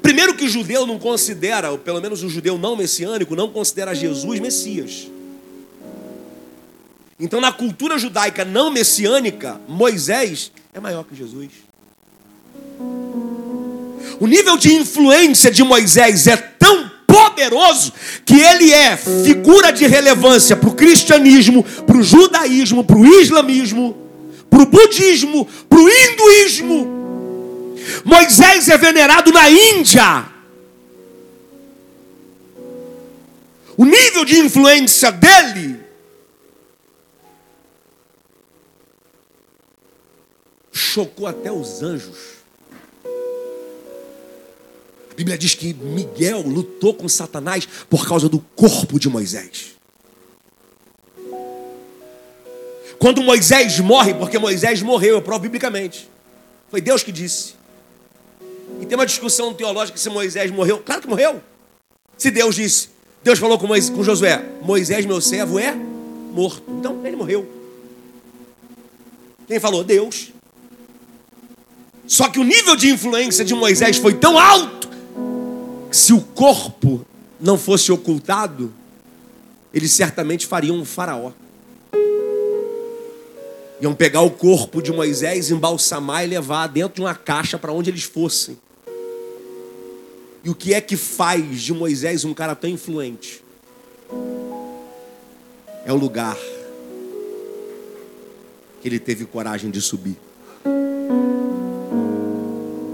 Primeiro 0.00 0.34
que 0.34 0.46
o 0.46 0.48
judeu 0.48 0.86
não 0.86 0.98
considera, 0.98 1.70
ou 1.70 1.78
pelo 1.78 2.00
menos 2.00 2.22
o 2.22 2.28
judeu 2.28 2.56
não 2.56 2.74
messiânico, 2.74 3.36
não 3.36 3.50
considera 3.50 3.94
Jesus 3.94 4.40
Messias. 4.40 5.08
Então, 7.18 7.40
na 7.40 7.52
cultura 7.52 7.98
judaica 7.98 8.44
não 8.44 8.70
messiânica, 8.70 9.60
Moisés 9.68 10.50
é 10.74 10.80
maior 10.80 11.04
que 11.04 11.14
Jesus. 11.14 11.50
O 14.18 14.26
nível 14.26 14.56
de 14.56 14.72
influência 14.74 15.50
de 15.50 15.62
Moisés 15.62 16.26
é 16.26 16.36
tão 16.36 16.90
poderoso 17.06 17.92
que 18.24 18.34
ele 18.34 18.72
é 18.72 18.96
figura 18.96 19.72
de 19.72 19.86
relevância 19.86 20.56
para 20.56 20.68
o 20.68 20.74
cristianismo, 20.74 21.62
para 21.62 21.98
o 21.98 22.02
judaísmo, 22.02 22.84
para 22.84 22.96
o 22.96 23.06
islamismo, 23.20 23.96
para 24.48 24.62
o 24.62 24.66
budismo, 24.66 25.46
para 25.68 25.78
o 25.78 25.88
hinduísmo. 25.88 27.02
Moisés 28.04 28.68
é 28.68 28.78
venerado 28.78 29.32
na 29.32 29.50
Índia. 29.50 30.24
O 33.76 33.84
nível 33.84 34.24
de 34.24 34.38
influência 34.38 35.10
dele 35.10 35.81
chocou 40.72 41.26
até 41.26 41.52
os 41.52 41.82
anjos. 41.82 42.42
A 45.10 45.14
Bíblia 45.14 45.36
diz 45.36 45.54
que 45.54 45.74
Miguel 45.74 46.40
lutou 46.40 46.94
com 46.94 47.06
Satanás 47.08 47.68
por 47.88 48.08
causa 48.08 48.28
do 48.28 48.38
corpo 48.56 48.98
de 48.98 49.10
Moisés. 49.10 49.72
Quando 52.98 53.22
Moisés 53.22 53.78
morre, 53.80 54.14
porque 54.14 54.38
Moisés 54.38 54.80
morreu, 54.80 55.16
eu 55.16 55.22
provo 55.22 55.40
biblicamente. 55.40 56.08
Foi 56.70 56.80
Deus 56.80 57.02
que 57.02 57.12
disse. 57.12 57.54
E 58.80 58.86
tem 58.86 58.96
uma 58.96 59.04
discussão 59.04 59.52
teológica 59.52 59.98
se 59.98 60.08
Moisés 60.08 60.50
morreu. 60.50 60.78
Claro 60.78 61.02
que 61.02 61.08
morreu. 61.08 61.42
Se 62.16 62.30
Deus 62.30 62.54
disse, 62.54 62.88
Deus 63.22 63.38
falou 63.38 63.58
com, 63.58 63.66
Moisés, 63.66 63.94
com 63.94 64.02
Josué: 64.02 64.42
Moisés, 64.62 65.04
meu 65.04 65.20
servo, 65.20 65.58
é 65.58 65.74
morto. 65.74 66.62
Então 66.68 67.04
ele 67.04 67.16
morreu. 67.16 67.46
Quem 69.46 69.60
falou? 69.60 69.84
Deus. 69.84 70.31
Só 72.06 72.28
que 72.28 72.38
o 72.38 72.44
nível 72.44 72.76
de 72.76 72.90
influência 72.90 73.44
de 73.44 73.54
Moisés 73.54 73.96
foi 73.96 74.14
tão 74.14 74.38
alto 74.38 74.88
que 75.90 75.96
se 75.96 76.12
o 76.12 76.20
corpo 76.20 77.06
não 77.40 77.58
fosse 77.58 77.92
ocultado, 77.92 78.72
eles 79.72 79.92
certamente 79.92 80.46
fariam 80.46 80.76
um 80.76 80.84
faraó. 80.84 81.32
Iam 83.80 83.94
pegar 83.94 84.20
o 84.20 84.30
corpo 84.30 84.80
de 84.80 84.92
Moisés, 84.92 85.50
embalsamar 85.50 86.24
e 86.24 86.28
levar 86.28 86.68
dentro 86.68 86.96
de 86.96 87.00
uma 87.00 87.14
caixa 87.14 87.58
para 87.58 87.72
onde 87.72 87.90
eles 87.90 88.04
fossem. 88.04 88.56
E 90.44 90.50
o 90.50 90.54
que 90.54 90.74
é 90.74 90.80
que 90.80 90.96
faz 90.96 91.60
de 91.60 91.72
Moisés 91.72 92.24
um 92.24 92.34
cara 92.34 92.54
tão 92.54 92.70
influente? 92.70 93.42
É 95.84 95.92
o 95.92 95.96
lugar 95.96 96.36
que 98.80 98.88
ele 98.88 98.98
teve 98.98 99.24
coragem 99.24 99.70
de 99.70 99.80
subir 99.80 100.16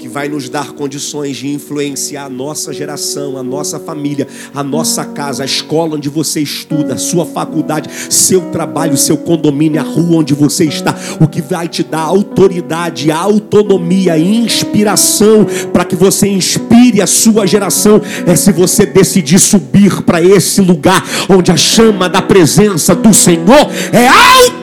que 0.09 0.15
vai 0.15 0.27
nos 0.27 0.49
dar 0.49 0.73
condições 0.73 1.37
de 1.37 1.49
influenciar 1.49 2.25
a 2.25 2.31
nossa 2.31 2.73
geração, 2.73 3.37
a 3.37 3.43
nossa 3.43 3.79
família, 3.79 4.27
a 4.55 4.65
nossa 4.65 5.05
casa, 5.05 5.43
a 5.43 5.47
escola 5.47 5.97
onde 5.97 6.09
você 6.09 6.41
estuda, 6.41 6.95
a 6.95 6.99
sua 6.99 7.27
faculdade, 7.27 7.91
seu 8.09 8.41
trabalho, 8.51 8.97
seu 8.97 9.19
condomínio, 9.19 9.79
a 9.79 9.85
rua 9.85 10.21
onde 10.21 10.33
você 10.33 10.65
está. 10.65 10.97
O 11.21 11.29
que 11.29 11.43
vai 11.43 11.69
te 11.69 11.83
dar 11.83 12.01
autoridade, 12.01 13.11
autonomia, 13.11 14.19
inspiração 14.19 15.47
para 15.73 15.85
que 15.85 15.95
você 15.95 16.27
inspire 16.27 17.03
a 17.03 17.07
sua 17.07 17.47
geração 17.47 18.01
é 18.27 18.35
se 18.35 18.51
você 18.51 18.87
decidir 18.87 19.39
subir 19.39 20.03
para 20.03 20.23
esse 20.23 20.63
lugar 20.63 21.05
onde 21.29 21.53
a 21.53 21.57
chama 21.57 22.09
da 22.09 22.23
presença 22.23 22.95
do 22.95 23.13
Senhor 23.13 23.71
é 23.93 24.09
alta. 24.09 24.58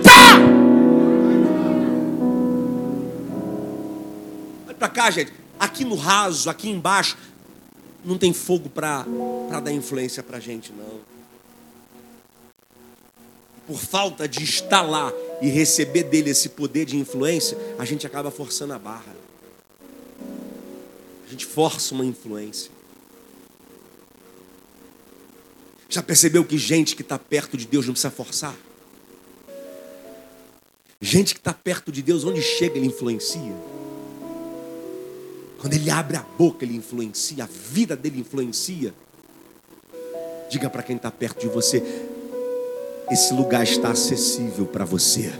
Para 4.85 4.89
cá, 4.89 5.11
gente. 5.11 5.33
Aqui 5.59 5.83
no 5.83 5.95
raso, 5.95 6.49
aqui 6.49 6.69
embaixo, 6.69 7.17
não 8.03 8.17
tem 8.17 8.33
fogo 8.33 8.69
para 8.69 9.05
dar 9.63 9.71
influência 9.71 10.21
para 10.21 10.37
a 10.37 10.39
gente, 10.39 10.71
não. 10.71 10.99
Por 13.65 13.79
falta 13.79 14.27
de 14.27 14.43
estar 14.43 14.81
lá 14.81 15.11
e 15.41 15.47
receber 15.47 16.03
dele 16.03 16.29
esse 16.29 16.49
poder 16.49 16.85
de 16.85 16.97
influência, 16.97 17.57
a 17.79 17.85
gente 17.85 18.05
acaba 18.05 18.29
forçando 18.29 18.73
a 18.73 18.79
barra. 18.79 19.15
A 21.25 21.31
gente 21.31 21.45
força 21.45 21.95
uma 21.95 22.05
influência. 22.05 22.69
Já 25.89 26.03
percebeu 26.03 26.43
que 26.45 26.57
gente 26.57 26.95
que 26.95 27.01
está 27.01 27.17
perto 27.17 27.57
de 27.57 27.65
Deus 27.65 27.87
não 27.87 27.93
precisa 27.93 28.11
forçar? 28.11 28.55
Gente 31.01 31.33
que 31.33 31.39
está 31.39 31.53
perto 31.53 31.91
de 31.91 32.03
Deus, 32.03 32.23
onde 32.23 32.41
chega, 32.41 32.77
ele 32.77 32.87
influencia. 32.87 33.55
Quando 35.59 35.73
ele 35.73 35.89
abre 35.89 36.17
a 36.17 36.21
boca, 36.21 36.63
ele 36.63 36.75
influencia, 36.75 37.43
a 37.43 37.47
vida 37.47 37.95
dele 37.95 38.19
influencia. 38.19 38.93
Diga 40.49 40.69
para 40.69 40.83
quem 40.83 40.95
está 40.95 41.09
perto 41.09 41.39
de 41.39 41.47
você: 41.47 41.83
esse 43.11 43.33
lugar 43.33 43.63
está 43.63 43.89
acessível 43.91 44.65
para 44.65 44.85
você. 44.85 45.33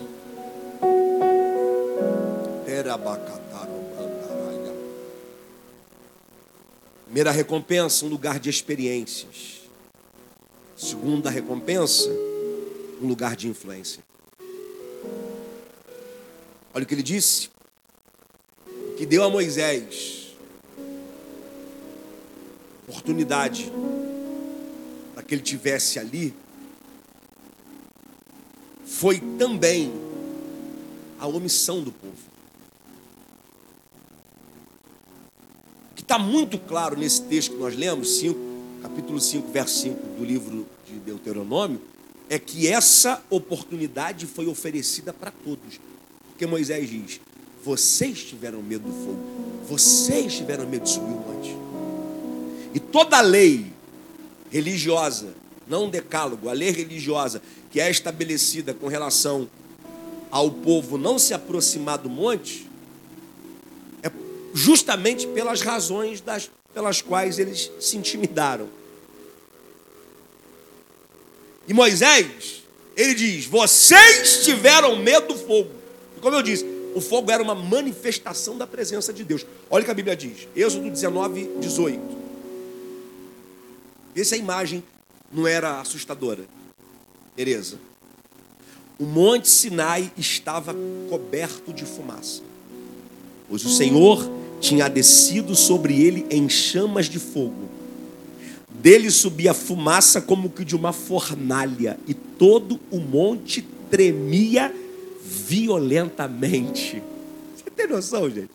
Primeira 7.15 7.31
recompensa, 7.31 8.05
um 8.05 8.09
lugar 8.09 8.41
de 8.41 8.49
experiências. 8.49 9.61
Segunda 10.75 11.29
recompensa, 11.29 12.09
um 13.01 13.07
lugar 13.07 13.37
de 13.37 13.47
influência. 13.47 14.03
Olha 16.73 16.83
o 16.83 16.85
que 16.85 16.93
ele 16.93 17.01
disse: 17.01 17.49
que 18.97 19.05
deu 19.05 19.23
a 19.23 19.29
Moisés 19.29 20.25
oportunidade 22.87 23.71
para 25.13 25.23
que 25.23 25.33
ele 25.33 25.41
tivesse 25.41 25.99
ali 25.99 26.33
foi 28.85 29.19
também 29.37 29.91
a 31.19 31.27
omissão 31.27 31.81
do 31.81 31.91
povo. 31.91 32.13
O 35.91 35.95
que 35.95 36.01
está 36.01 36.17
muito 36.17 36.57
claro 36.57 36.97
nesse 36.97 37.21
texto 37.23 37.51
que 37.51 37.57
nós 37.57 37.75
lemos, 37.75 38.17
5, 38.19 38.39
capítulo 38.81 39.19
5, 39.19 39.51
verso 39.51 39.81
5 39.81 40.07
do 40.17 40.25
livro 40.25 40.67
de 40.85 40.93
Deuteronômio, 40.99 41.81
é 42.29 42.39
que 42.39 42.67
essa 42.67 43.23
oportunidade 43.29 44.25
foi 44.25 44.47
oferecida 44.47 45.13
para 45.13 45.31
todos. 45.31 45.79
Porque 46.29 46.45
Moisés 46.45 46.89
diz: 46.89 47.19
vocês 47.65 48.23
tiveram 48.23 48.61
medo 48.61 48.87
do 48.87 48.93
fogo, 48.93 49.65
vocês 49.67 50.35
tiveram 50.35 50.67
medo 50.67 50.83
de 50.83 50.91
subir 50.91 51.13
o 51.13 51.19
monte. 51.19 51.57
E 52.75 52.79
toda 52.79 53.19
lei 53.21 53.73
religiosa, 54.51 55.33
não 55.67 55.89
decálogo, 55.89 56.47
a 56.47 56.53
lei 56.53 56.69
religiosa 56.69 57.41
que 57.71 57.79
é 57.81 57.89
estabelecida 57.89 58.71
com 58.71 58.87
relação 58.87 59.49
ao 60.29 60.51
povo 60.51 60.95
não 60.95 61.17
se 61.17 61.33
aproximar 61.33 61.97
do 61.97 62.07
monte, 62.07 62.69
é 64.03 64.11
justamente 64.53 65.25
pelas 65.25 65.61
razões 65.61 66.21
das, 66.21 66.51
pelas 66.71 67.01
quais 67.01 67.39
eles 67.39 67.71
se 67.79 67.97
intimidaram. 67.97 68.69
E 71.67 71.73
Moisés, 71.73 72.63
ele 72.95 73.15
diz: 73.15 73.45
Vocês 73.45 74.43
tiveram 74.43 74.97
medo 74.97 75.33
do 75.33 75.35
fogo. 75.35 75.71
Como 76.21 76.35
eu 76.35 76.43
disse, 76.43 76.74
o 76.95 77.01
fogo 77.01 77.29
era 77.29 77.43
uma 77.43 77.53
manifestação 77.53 78.57
da 78.57 78.65
presença 78.65 79.11
de 79.11 79.23
Deus. 79.25 79.45
Olha 79.69 79.81
o 79.81 79.85
que 79.85 79.91
a 79.91 79.93
Bíblia 79.93 80.15
diz, 80.15 80.47
Êxodo 80.55 80.89
19, 80.89 81.51
18. 81.59 82.01
Vê 84.15 84.23
se 84.23 84.33
a 84.33 84.37
imagem 84.37 84.81
não 85.29 85.45
era 85.45 85.81
assustadora. 85.81 86.45
Tereza. 87.35 87.77
O 88.97 89.03
monte 89.03 89.49
Sinai 89.49 90.09
estava 90.17 90.73
coberto 91.09 91.73
de 91.73 91.83
fumaça, 91.83 92.41
pois 93.49 93.65
o 93.65 93.69
Senhor 93.69 94.31
tinha 94.61 94.87
descido 94.87 95.53
sobre 95.53 96.01
ele 96.01 96.25
em 96.29 96.47
chamas 96.47 97.07
de 97.09 97.19
fogo. 97.19 97.69
Dele 98.69 99.11
subia 99.11 99.53
fumaça 99.53 100.21
como 100.21 100.49
que 100.49 100.63
de 100.63 100.77
uma 100.77 100.93
fornalha, 100.93 101.99
e 102.07 102.13
todo 102.13 102.79
o 102.89 102.99
monte 102.99 103.61
tremia 103.91 104.73
violentamente. 105.25 107.01
Você 107.55 107.69
tem 107.69 107.87
noção, 107.87 108.29
gente? 108.29 108.51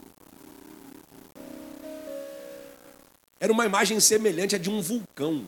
Era 3.39 3.53
uma 3.53 3.67
imagem 3.67 3.99
semelhante 4.01 4.55
à 4.55 4.59
de 4.59 4.71
um 4.71 4.81
vulcão 4.81 5.47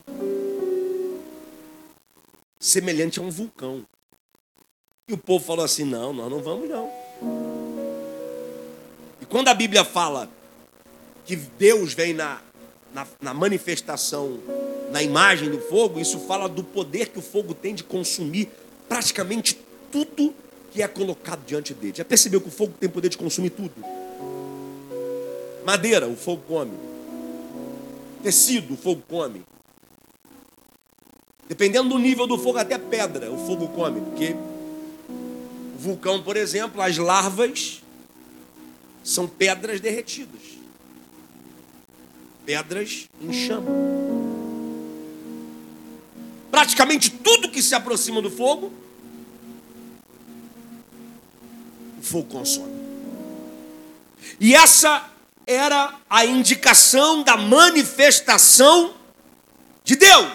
semelhante 2.63 3.19
a 3.19 3.21
um 3.21 3.29
vulcão. 3.29 3.85
E 5.07 5.13
o 5.13 5.17
povo 5.17 5.43
falou 5.43 5.65
assim: 5.65 5.83
não, 5.83 6.13
nós 6.13 6.31
não 6.31 6.41
vamos 6.41 6.69
não. 6.69 6.89
E 9.21 9.25
quando 9.25 9.49
a 9.49 9.53
Bíblia 9.53 9.83
fala 9.83 10.29
que 11.25 11.35
Deus 11.35 11.93
vem 11.93 12.13
na, 12.13 12.41
na, 12.93 13.05
na, 13.21 13.33
manifestação, 13.33 14.39
na 14.91 15.03
imagem 15.03 15.49
do 15.49 15.59
fogo, 15.59 15.99
isso 15.99 16.19
fala 16.19 16.47
do 16.47 16.63
poder 16.63 17.09
que 17.09 17.19
o 17.19 17.21
fogo 17.21 17.53
tem 17.53 17.75
de 17.75 17.83
consumir 17.83 18.49
praticamente 18.87 19.59
tudo 19.91 20.33
que 20.73 20.81
é 20.81 20.87
colocado 20.87 21.45
diante 21.45 21.73
dele. 21.73 21.93
Já 21.95 22.03
percebeu 22.03 22.41
que 22.41 22.47
o 22.47 22.51
fogo 22.51 22.73
tem 22.79 22.89
poder 22.89 23.09
de 23.09 23.17
consumir 23.17 23.51
tudo? 23.51 23.73
Madeira, 25.63 26.07
o 26.07 26.15
fogo 26.15 26.41
come. 26.47 26.73
Tecido, 28.23 28.73
o 28.73 28.77
fogo 28.77 29.03
come. 29.07 29.43
Dependendo 31.47 31.89
do 31.89 31.99
nível 31.99 32.25
do 32.25 32.39
fogo, 32.39 32.57
até 32.57 32.77
pedra 32.79 33.31
o 33.31 33.45
fogo 33.45 33.67
come. 33.67 34.01
Porque 34.01 34.35
o 35.75 35.77
vulcão, 35.77 36.23
por 36.23 36.35
exemplo, 36.35 36.81
as 36.81 36.97
larvas 36.97 37.83
são 39.03 39.27
pedras 39.27 39.79
derretidas. 39.79 40.41
Pedras 42.45 43.07
em 43.21 43.31
chama. 43.31 43.69
Praticamente 46.49 47.11
tudo 47.11 47.49
que 47.49 47.61
se 47.61 47.75
aproxima 47.75 48.21
do 48.21 48.31
fogo, 48.31 48.71
fogo 52.03 52.27
consome. 52.29 52.73
E 54.39 54.53
essa 54.53 55.09
era 55.47 55.93
a 56.09 56.25
indicação 56.25 57.23
da 57.23 57.37
manifestação 57.37 58.93
de 59.83 59.95
Deus. 59.95 60.31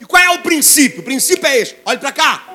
E 0.00 0.04
qual 0.04 0.22
é 0.22 0.30
o 0.30 0.42
princípio? 0.42 1.00
O 1.00 1.04
princípio 1.04 1.46
é 1.46 1.58
este: 1.58 1.76
olhe 1.84 1.98
para 1.98 2.12
cá. 2.12 2.48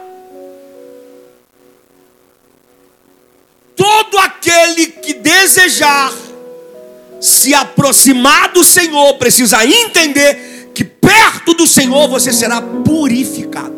Todo 3.76 4.18
aquele 4.18 4.88
que 4.88 5.14
desejar 5.14 6.12
se 7.22 7.54
aproximar 7.54 8.52
do 8.52 8.64
Senhor 8.64 9.14
precisa 9.16 9.66
entender 9.66 10.72
que 10.74 10.84
perto 10.84 11.54
do 11.54 11.68
Senhor 11.68 12.08
você 12.08 12.34
será 12.34 12.62
purificado. 12.62 13.76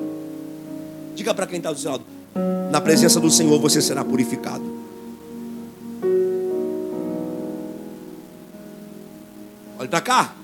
Diga 1.16 1.34
para 1.34 1.46
quem 1.46 1.58
está 1.58 1.72
do 1.72 1.80
seu 1.80 1.92
lado: 1.92 2.06
na 2.72 2.80
presença 2.80 3.20
do 3.20 3.30
Senhor 3.30 3.60
você 3.60 3.82
será 3.82 4.04
purificado. 4.04 4.63
Olhe 9.78 9.89
para 9.89 10.02
cá 10.02 10.36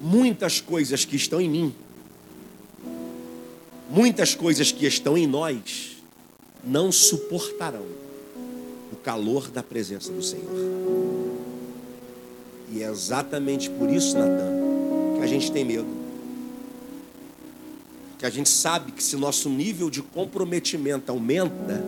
muitas 0.00 0.60
coisas 0.60 1.04
que 1.04 1.16
estão 1.16 1.40
em 1.40 1.48
mim, 1.48 1.74
muitas 3.90 4.34
coisas 4.34 4.72
que 4.72 4.86
estão 4.86 5.16
em 5.16 5.26
nós, 5.26 5.96
não 6.64 6.90
suportarão 6.90 7.86
o 8.92 8.96
calor 8.96 9.50
da 9.50 9.62
presença 9.62 10.12
do 10.12 10.22
Senhor. 10.22 10.50
E 12.72 12.82
é 12.82 12.88
exatamente 12.88 13.68
por 13.70 13.90
isso, 13.90 14.18
Natan, 14.18 15.16
que 15.16 15.22
a 15.22 15.26
gente 15.26 15.52
tem 15.52 15.64
medo. 15.64 16.01
Que 18.22 18.26
a 18.26 18.30
gente 18.30 18.48
sabe 18.50 18.92
que 18.92 19.02
se 19.02 19.16
nosso 19.16 19.48
nível 19.48 19.90
de 19.90 20.00
comprometimento 20.00 21.10
aumenta, 21.10 21.84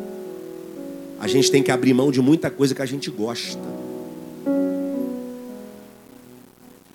a 1.21 1.29
gente 1.29 1.49
tem 1.49 1.63
que 1.63 1.71
abrir 1.71 1.95
mão 1.95 2.11
de 2.11 2.21
muita 2.21 2.51
coisa 2.51 2.75
que 2.75 2.83
a 2.83 2.87
gente 2.87 3.09
gosta. 3.09 3.63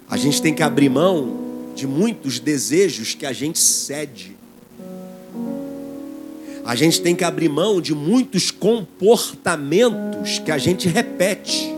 A 0.09 0.17
gente 0.17 0.41
tem 0.41 0.53
que 0.53 0.61
abrir 0.61 0.89
mão 0.89 1.71
de 1.73 1.87
muitos 1.87 2.37
desejos 2.37 3.15
que 3.15 3.25
a 3.25 3.31
gente 3.31 3.59
cede. 3.59 4.35
A 6.65 6.75
gente 6.75 6.99
tem 6.99 7.15
que 7.15 7.23
abrir 7.23 7.47
mão 7.47 7.79
de 7.79 7.95
muitos 7.95 8.51
comportamentos 8.51 10.39
que 10.39 10.51
a 10.51 10.57
gente 10.57 10.89
repete. 10.89 11.73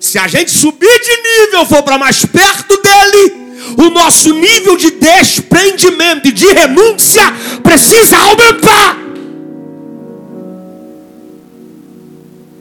Se 0.00 0.18
a 0.18 0.26
gente 0.26 0.50
subir 0.50 1.00
de 1.00 1.16
nível, 1.22 1.64
for 1.64 1.84
para 1.84 1.96
mais 1.96 2.24
perto 2.24 2.76
dele, 2.82 3.45
o 3.76 3.90
nosso 3.90 4.32
nível 4.32 4.76
de 4.76 4.90
desprendimento 4.90 6.28
e 6.28 6.32
de 6.32 6.46
renúncia 6.46 7.22
precisa 7.62 8.16
aumentar. 8.16 8.98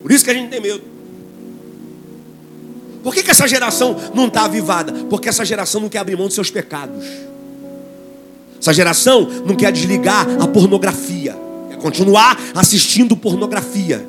Por 0.01 0.11
isso 0.11 0.23
que 0.23 0.31
a 0.31 0.33
gente 0.33 0.49
tem 0.49 0.61
medo. 0.61 0.83
Por 3.03 3.13
que, 3.13 3.21
que 3.21 3.31
essa 3.31 3.47
geração 3.47 3.95
não 4.13 4.27
está 4.27 4.45
avivada? 4.45 4.91
Porque 5.09 5.29
essa 5.29 5.45
geração 5.45 5.81
não 5.81 5.89
quer 5.89 5.99
abrir 5.99 6.15
mão 6.15 6.25
dos 6.25 6.35
seus 6.35 6.49
pecados. 6.49 7.05
Essa 8.59 8.73
geração 8.73 9.29
não 9.45 9.55
quer 9.55 9.71
desligar 9.71 10.27
a 10.39 10.47
pornografia, 10.47 11.35
quer 11.69 11.77
continuar 11.77 12.39
assistindo 12.55 13.15
pornografia. 13.15 14.07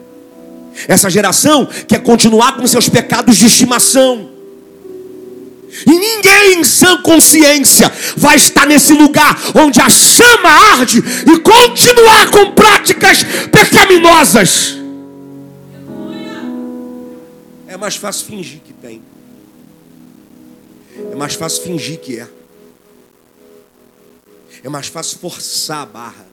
Essa 0.89 1.11
geração 1.11 1.67
quer 1.87 2.03
continuar 2.03 2.57
com 2.57 2.67
seus 2.67 2.89
pecados 2.89 3.37
de 3.37 3.47
estimação. 3.47 4.36
E 5.85 5.91
ninguém 5.91 6.61
em 6.61 6.65
sã 6.65 7.03
consciência 7.03 7.93
vai 8.17 8.37
estar 8.37 8.67
nesse 8.67 8.93
lugar 8.93 9.37
onde 9.55 9.81
a 9.81 9.89
chama 9.89 10.49
arde 10.49 10.99
e 10.99 11.39
continuar 11.41 12.31
com 12.31 12.53
práticas 12.53 13.25
pecaminosas. 13.51 14.77
É 17.67 17.77
mais 17.77 17.97
fácil 17.97 18.27
fingir 18.27 18.61
que 18.61 18.73
tem. 18.73 19.03
É 21.13 21.15
mais 21.15 21.35
fácil 21.35 21.63
fingir 21.63 21.99
que 21.99 22.19
é. 22.19 22.29
É 24.63 24.69
mais 24.69 24.87
fácil 24.87 25.19
forçar 25.19 25.83
a 25.83 25.87
barra. 25.87 26.27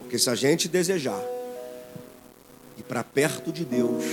Porque 0.00 0.18
se 0.18 0.28
a 0.28 0.34
gente 0.34 0.68
desejar 0.68 1.20
E 2.78 2.82
para 2.82 3.02
perto 3.02 3.50
de 3.50 3.64
Deus, 3.64 4.04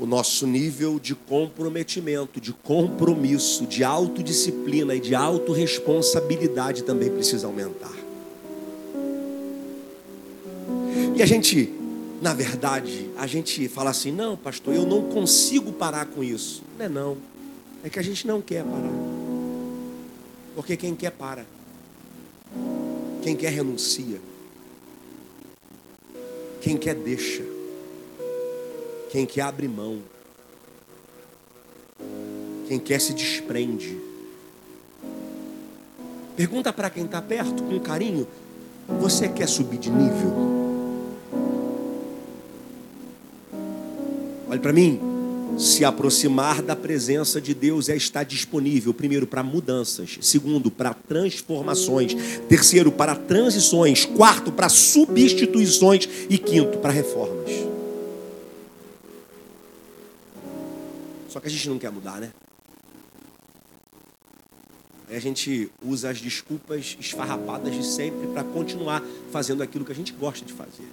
o 0.00 0.06
nosso 0.06 0.46
nível 0.46 0.98
de 0.98 1.14
comprometimento, 1.14 2.40
de 2.40 2.54
compromisso, 2.54 3.66
de 3.66 3.84
autodisciplina 3.84 4.94
e 4.94 5.00
de 5.00 5.14
autorresponsabilidade 5.14 6.82
também 6.84 7.10
precisa 7.10 7.46
aumentar. 7.46 7.92
E 11.14 11.22
a 11.22 11.26
gente, 11.26 11.70
na 12.22 12.32
verdade, 12.32 13.10
a 13.18 13.26
gente 13.26 13.68
fala 13.68 13.90
assim: 13.90 14.10
não, 14.10 14.38
pastor, 14.38 14.74
eu 14.74 14.86
não 14.86 15.02
consigo 15.02 15.70
parar 15.70 16.06
com 16.06 16.24
isso. 16.24 16.62
Não 16.78 16.86
é 16.86 16.88
não. 16.88 17.18
É 17.84 17.90
que 17.90 17.98
a 17.98 18.02
gente 18.02 18.26
não 18.26 18.40
quer 18.40 18.64
parar. 18.64 18.92
Porque 20.54 20.78
quem 20.78 20.94
quer 20.96 21.10
para. 21.10 21.44
Quem 23.22 23.36
quer 23.36 23.52
renuncia. 23.52 24.18
Quem 26.62 26.78
quer 26.78 26.94
deixa. 26.94 27.59
Quem 29.10 29.26
quer 29.26 29.40
abre 29.40 29.66
mão. 29.66 29.98
Quem 32.68 32.78
quer 32.78 33.00
se 33.00 33.12
desprende. 33.12 33.98
Pergunta 36.36 36.72
para 36.72 36.88
quem 36.88 37.04
está 37.04 37.20
perto 37.20 37.64
com 37.64 37.80
carinho: 37.80 38.26
Você 39.00 39.28
quer 39.28 39.48
subir 39.48 39.78
de 39.78 39.90
nível? 39.90 40.32
Olhe 44.48 44.60
para 44.60 44.72
mim. 44.72 45.00
Se 45.58 45.84
aproximar 45.84 46.62
da 46.62 46.76
presença 46.76 47.40
de 47.40 47.52
Deus 47.52 47.88
é 47.88 47.96
estar 47.96 48.22
disponível, 48.22 48.94
primeiro, 48.94 49.26
para 49.26 49.42
mudanças, 49.42 50.16
segundo, 50.22 50.70
para 50.70 50.94
transformações, 50.94 52.14
terceiro, 52.48 52.92
para 52.92 53.16
transições, 53.16 54.04
quarto, 54.04 54.52
para 54.52 54.68
substituições 54.68 56.08
e 56.30 56.38
quinto, 56.38 56.78
para 56.78 56.92
reformas. 56.92 57.59
Só 61.30 61.38
que 61.38 61.46
a 61.46 61.50
gente 61.50 61.68
não 61.68 61.78
quer 61.78 61.92
mudar, 61.92 62.20
né? 62.20 62.32
Aí 65.08 65.16
a 65.16 65.20
gente 65.20 65.70
usa 65.80 66.10
as 66.10 66.20
desculpas 66.20 66.96
esfarrapadas 66.98 67.72
de 67.72 67.86
sempre 67.86 68.26
para 68.26 68.42
continuar 68.42 69.02
fazendo 69.30 69.62
aquilo 69.62 69.84
que 69.84 69.92
a 69.92 69.94
gente 69.94 70.12
gosta 70.12 70.44
de 70.44 70.52
fazer. 70.52 70.88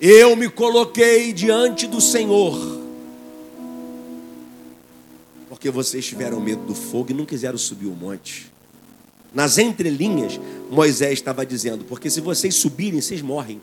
Eu 0.00 0.34
me 0.34 0.48
coloquei 0.48 1.32
diante 1.32 1.86
do 1.86 2.00
Senhor. 2.00 2.78
Porque 5.50 5.70
vocês 5.70 6.06
tiveram 6.06 6.40
medo 6.40 6.64
do 6.64 6.74
fogo 6.74 7.10
e 7.10 7.14
não 7.14 7.26
quiseram 7.26 7.58
subir 7.58 7.86
o 7.86 7.94
monte. 7.94 8.50
Nas 9.34 9.58
entrelinhas, 9.58 10.40
Moisés 10.70 11.14
estava 11.14 11.44
dizendo: 11.44 11.84
porque 11.84 12.08
se 12.08 12.20
vocês 12.22 12.54
subirem, 12.54 13.02
vocês 13.02 13.20
morrem 13.20 13.60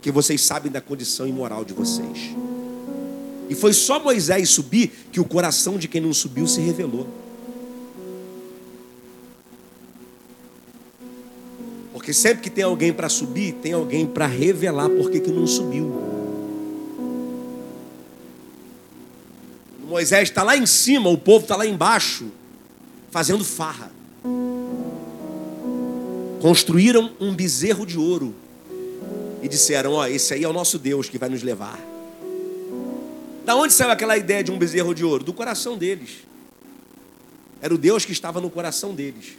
porque 0.00 0.10
vocês 0.10 0.40
sabem 0.40 0.72
da 0.72 0.80
condição 0.80 1.26
imoral 1.26 1.62
de 1.62 1.74
vocês. 1.74 2.34
E 3.50 3.54
foi 3.54 3.74
só 3.74 4.02
Moisés 4.02 4.48
subir 4.48 4.90
que 5.12 5.20
o 5.20 5.26
coração 5.26 5.76
de 5.76 5.86
quem 5.86 6.00
não 6.00 6.14
subiu 6.14 6.46
se 6.46 6.58
revelou. 6.62 7.06
Porque 11.92 12.14
sempre 12.14 12.42
que 12.44 12.48
tem 12.48 12.64
alguém 12.64 12.94
para 12.94 13.10
subir, 13.10 13.52
tem 13.60 13.74
alguém 13.74 14.06
para 14.06 14.24
revelar 14.24 14.88
por 14.88 15.10
que 15.10 15.20
não 15.30 15.46
subiu. 15.46 15.92
Moisés 19.86 20.30
está 20.30 20.42
lá 20.42 20.56
em 20.56 20.64
cima, 20.64 21.10
o 21.10 21.18
povo 21.18 21.42
está 21.42 21.56
lá 21.56 21.66
embaixo, 21.66 22.28
fazendo 23.10 23.44
farra. 23.44 23.92
Construíram 26.40 27.12
um 27.20 27.34
bezerro 27.34 27.84
de 27.84 27.98
ouro 27.98 28.34
e 29.42 29.48
disseram: 29.48 29.92
Ó, 29.92 30.02
oh, 30.02 30.06
esse 30.06 30.34
aí 30.34 30.44
é 30.44 30.48
o 30.48 30.52
nosso 30.52 30.78
Deus 30.78 31.08
que 31.08 31.18
vai 31.18 31.28
nos 31.28 31.42
levar. 31.42 31.78
Da 33.44 33.56
onde 33.56 33.72
saiu 33.72 33.90
aquela 33.90 34.16
ideia 34.16 34.44
de 34.44 34.50
um 34.50 34.58
bezerro 34.58 34.94
de 34.94 35.04
ouro? 35.04 35.24
Do 35.24 35.32
coração 35.32 35.76
deles. 35.76 36.18
Era 37.60 37.74
o 37.74 37.78
Deus 37.78 38.04
que 38.04 38.12
estava 38.12 38.40
no 38.40 38.50
coração 38.50 38.94
deles. 38.94 39.36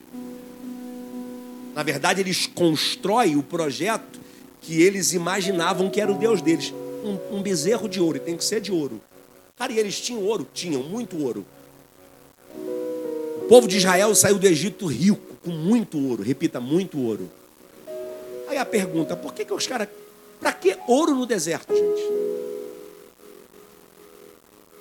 Na 1.73 1.83
verdade, 1.83 2.21
eles 2.21 2.45
constroem 2.47 3.37
o 3.37 3.43
projeto 3.43 4.19
que 4.61 4.81
eles 4.81 5.13
imaginavam 5.13 5.89
que 5.89 6.01
era 6.01 6.11
o 6.11 6.17
Deus 6.17 6.41
deles. 6.41 6.73
Um, 7.03 7.37
um 7.37 7.41
bezerro 7.41 7.87
de 7.87 7.99
ouro, 7.99 8.19
tem 8.19 8.37
que 8.37 8.45
ser 8.45 8.61
de 8.61 8.71
ouro. 8.71 9.01
Cara, 9.57 9.71
e 9.71 9.79
eles 9.79 9.99
tinham 9.99 10.21
ouro? 10.23 10.47
Tinham 10.53 10.83
muito 10.83 11.17
ouro. 11.17 11.45
O 12.55 13.45
povo 13.47 13.67
de 13.67 13.77
Israel 13.77 14.13
saiu 14.13 14.37
do 14.37 14.47
Egito 14.47 14.85
rico, 14.85 15.35
com 15.43 15.51
muito 15.51 15.97
ouro. 15.97 16.21
Repita, 16.21 16.59
muito 16.59 16.99
ouro. 16.99 17.29
Aí 18.51 18.57
a 18.57 18.65
pergunta, 18.65 19.15
por 19.15 19.33
que, 19.33 19.45
que 19.45 19.53
os 19.53 19.65
caras. 19.65 19.87
Para 20.37 20.51
que 20.51 20.77
ouro 20.85 21.15
no 21.15 21.25
deserto, 21.25 21.73
gente? 21.73 22.01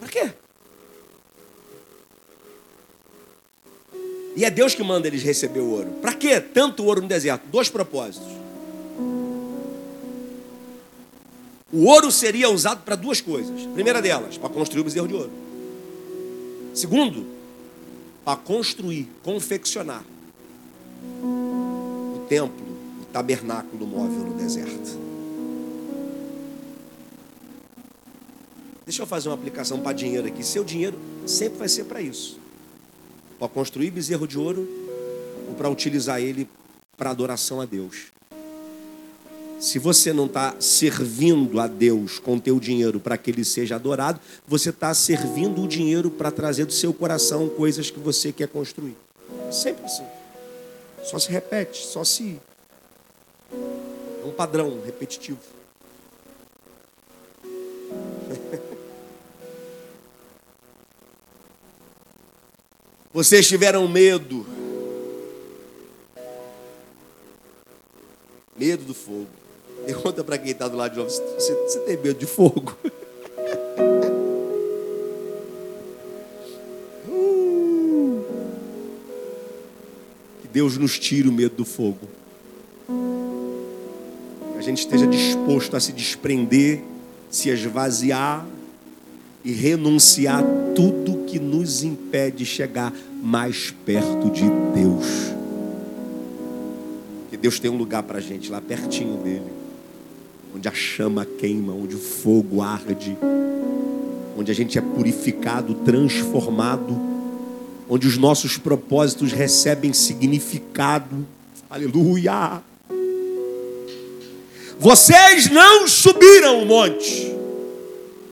Para 0.01 0.09
quê? 0.09 0.33
E 4.35 4.45
é 4.45 4.51
Deus 4.51 4.75
que 4.75 4.83
manda 4.83 5.07
eles 5.07 5.23
receber 5.23 5.61
o 5.61 5.71
ouro. 5.71 5.91
Para 6.03 6.15
que 6.15 6.41
tanto 6.41 6.85
ouro 6.85 7.01
no 7.01 7.07
deserto? 7.07 7.47
Dois 7.47 7.69
propósitos. 7.69 8.27
O 11.73 11.87
ouro 11.87 12.11
seria 12.11 12.51
usado 12.51 12.83
para 12.83 12.97
duas 12.97 13.21
coisas. 13.21 13.67
Primeira 13.67 14.03
delas, 14.03 14.37
para 14.37 14.49
construir 14.49 14.81
o 14.81 14.85
bezerro 14.85 15.07
de 15.07 15.15
ouro. 15.15 15.31
Segundo, 16.75 17.25
para 18.25 18.37
construir, 18.37 19.09
confeccionar 19.23 20.03
o 21.23 22.27
templo 22.29 22.71
tabernáculo 23.13 23.87
móvel 23.87 24.25
no 24.25 24.35
deserto. 24.35 24.99
Deixa 28.85 29.03
eu 29.03 29.07
fazer 29.07 29.29
uma 29.29 29.37
aplicação 29.37 29.79
para 29.79 29.93
dinheiro 29.93 30.27
aqui. 30.27 30.43
Seu 30.43 30.65
dinheiro 30.65 30.99
sempre 31.25 31.59
vai 31.59 31.69
ser 31.69 31.85
para 31.85 32.01
isso. 32.01 32.39
Para 33.39 33.49
construir 33.49 33.91
bezerro 33.91 34.27
de 34.27 34.39
ouro 34.39 34.69
ou 35.49 35.55
para 35.55 35.69
utilizar 35.69 36.21
ele 36.21 36.49
para 36.97 37.11
adoração 37.11 37.61
a 37.61 37.65
Deus. 37.65 38.07
Se 39.61 39.79
você 39.79 40.13
não 40.13 40.27
está 40.27 40.57
servindo 40.59 41.61
a 41.61 41.67
Deus 41.67 42.19
com 42.19 42.39
teu 42.39 42.59
dinheiro 42.59 42.99
para 42.99 43.17
que 43.17 43.31
ele 43.31 43.45
seja 43.45 43.77
adorado, 43.77 44.19
você 44.49 44.71
está 44.71 44.93
servindo 44.93 45.63
o 45.63 45.69
dinheiro 45.69 46.11
para 46.11 46.31
trazer 46.31 46.65
do 46.65 46.73
seu 46.73 46.93
coração 46.93 47.49
coisas 47.49 47.91
que 47.91 48.01
você 48.01 48.33
quer 48.33 48.49
construir. 48.49 48.97
Sempre 49.53 49.85
assim. 49.85 50.05
Só 51.05 51.19
se 51.19 51.31
repete, 51.31 51.87
só 51.87 52.03
se 52.03 52.41
é 53.53 54.25
um 54.27 54.33
padrão 54.33 54.81
repetitivo. 54.85 55.41
Vocês 63.13 63.49
tiveram 63.49 63.89
medo. 63.89 64.47
Medo 68.57 68.85
do 68.85 68.95
fogo. 68.95 69.27
Pergunta 69.85 70.23
para 70.23 70.39
quem 70.39 70.53
está 70.53 70.69
do 70.69 70.77
lado 70.77 70.93
de 70.93 70.99
novo: 70.99 71.11
você, 71.11 71.55
você 71.55 71.81
tem 71.81 71.97
medo 71.97 72.19
de 72.19 72.27
fogo? 72.27 72.77
Uh! 77.09 78.23
Deus 80.53 80.77
nos 80.77 80.99
tire 80.99 81.29
o 81.29 81.33
medo 81.33 81.57
do 81.57 81.65
fogo 81.65 82.20
a 84.61 84.63
gente 84.63 84.81
esteja 84.81 85.07
disposto 85.07 85.75
a 85.75 85.81
se 85.81 85.91
desprender, 85.91 86.83
se 87.31 87.49
esvaziar 87.49 88.47
e 89.43 89.53
renunciar 89.53 90.45
tudo 90.75 91.25
que 91.25 91.39
nos 91.39 91.83
impede 91.83 92.39
de 92.39 92.45
chegar 92.45 92.93
mais 93.23 93.71
perto 93.87 94.31
de 94.31 94.45
Deus. 94.75 95.35
Que 97.31 97.39
Deus 97.39 97.59
tem 97.59 97.71
um 97.71 97.77
lugar 97.79 98.03
para 98.03 98.19
a 98.19 98.21
gente 98.21 98.51
lá 98.51 98.61
pertinho 98.61 99.17
dele, 99.17 99.51
onde 100.55 100.69
a 100.69 100.75
chama 100.75 101.25
queima, 101.25 101.73
onde 101.73 101.95
o 101.95 101.99
fogo 101.99 102.61
arde, 102.61 103.17
onde 104.37 104.53
a 104.53 104.55
gente 104.55 104.77
é 104.77 104.83
purificado, 104.83 105.73
transformado, 105.73 107.01
onde 107.89 108.07
os 108.07 108.19
nossos 108.19 108.59
propósitos 108.59 109.33
recebem 109.33 109.95
significado. 109.95 111.27
Aleluia! 111.71 112.63
Vocês 114.81 115.51
não 115.51 115.87
subiram 115.87 116.63
o 116.63 116.65
monte. 116.65 117.31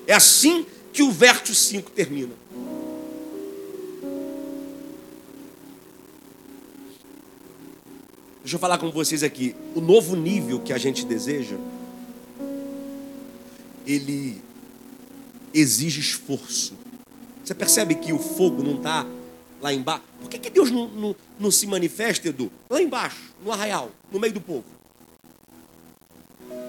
É 0.07 0.15
assim 0.15 0.65
que 0.95 1.03
o 1.03 1.13
verso 1.13 1.55
5 1.55 1.91
termina. 1.91 2.33
Deixa 8.41 8.57
eu 8.57 8.59
falar 8.59 8.79
com 8.79 8.91
vocês 8.91 9.23
aqui. 9.23 9.55
O 9.75 9.83
novo 9.83 10.17
nível 10.17 10.59
que 10.59 10.73
a 10.73 10.79
gente 10.79 11.05
deseja, 11.05 11.59
ele 13.87 14.41
exige 15.53 16.01
esforço. 16.01 16.73
Você 17.45 17.55
percebe 17.55 17.95
que 17.95 18.11
o 18.11 18.19
fogo 18.19 18.63
não 18.63 18.77
está 18.77 19.07
lá 19.61 19.71
embaixo? 19.71 20.05
Por 20.19 20.31
que, 20.31 20.39
que 20.39 20.49
Deus 20.49 20.71
não, 20.71 20.89
não, 20.89 21.17
não 21.39 21.51
se 21.51 21.67
manifesta, 21.67 22.27
Edu? 22.27 22.51
Lá 22.71 22.81
embaixo, 22.81 23.35
no 23.45 23.53
arraial, 23.53 23.91
no 24.11 24.19
meio 24.19 24.33
do 24.33 24.41
povo. 24.41 24.78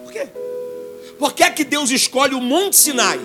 Por 0.03 0.11
quê? 0.11 0.27
Por 1.17 1.33
que, 1.33 1.43
é 1.43 1.51
que 1.51 1.63
Deus 1.63 1.89
escolhe 1.91 2.35
o 2.35 2.41
Monte 2.41 2.75
Sinai? 2.75 3.19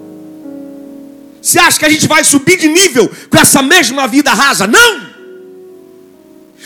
Você 1.42 1.58
acha 1.58 1.76
que 1.76 1.84
a 1.84 1.88
gente 1.88 2.06
vai 2.06 2.22
subir 2.22 2.56
de 2.56 2.68
nível 2.68 3.10
com 3.28 3.36
essa 3.36 3.60
mesma 3.60 4.06
vida 4.06 4.32
rasa? 4.32 4.68
Não! 4.68 5.10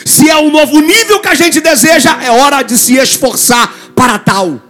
Se 0.04 0.28
é 0.28 0.36
um 0.36 0.50
novo 0.50 0.78
nível 0.80 1.18
que 1.18 1.28
a 1.28 1.34
gente 1.34 1.62
deseja, 1.62 2.18
é 2.22 2.30
hora 2.30 2.60
de 2.62 2.76
se 2.76 2.94
esforçar 2.96 3.74
para 3.94 4.18
tal. 4.18 4.60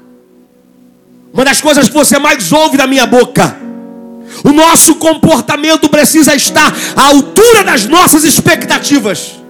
Uma 1.35 1.45
das 1.45 1.61
coisas 1.61 1.89
que 1.89 1.95
você 1.95 2.21
mais 2.21 2.53
ouve 2.53 2.77
da 2.77 2.87
minha 2.87 3.05
boca. 3.05 3.59
O 4.45 4.53
nosso 4.53 4.95
comportamento 4.95 5.89
precisa 5.89 6.37
estar 6.37 6.73
à 6.95 7.09
altura 7.09 7.65
das 7.65 7.85
nossas 7.87 8.23
expectativas. 8.23 9.46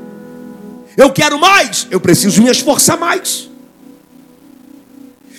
Eu 0.97 1.11
quero 1.11 1.39
mais, 1.39 1.87
eu 1.91 2.01
preciso 2.01 2.43
me 2.43 2.51
esforçar 2.51 2.99
mais. 2.99 3.49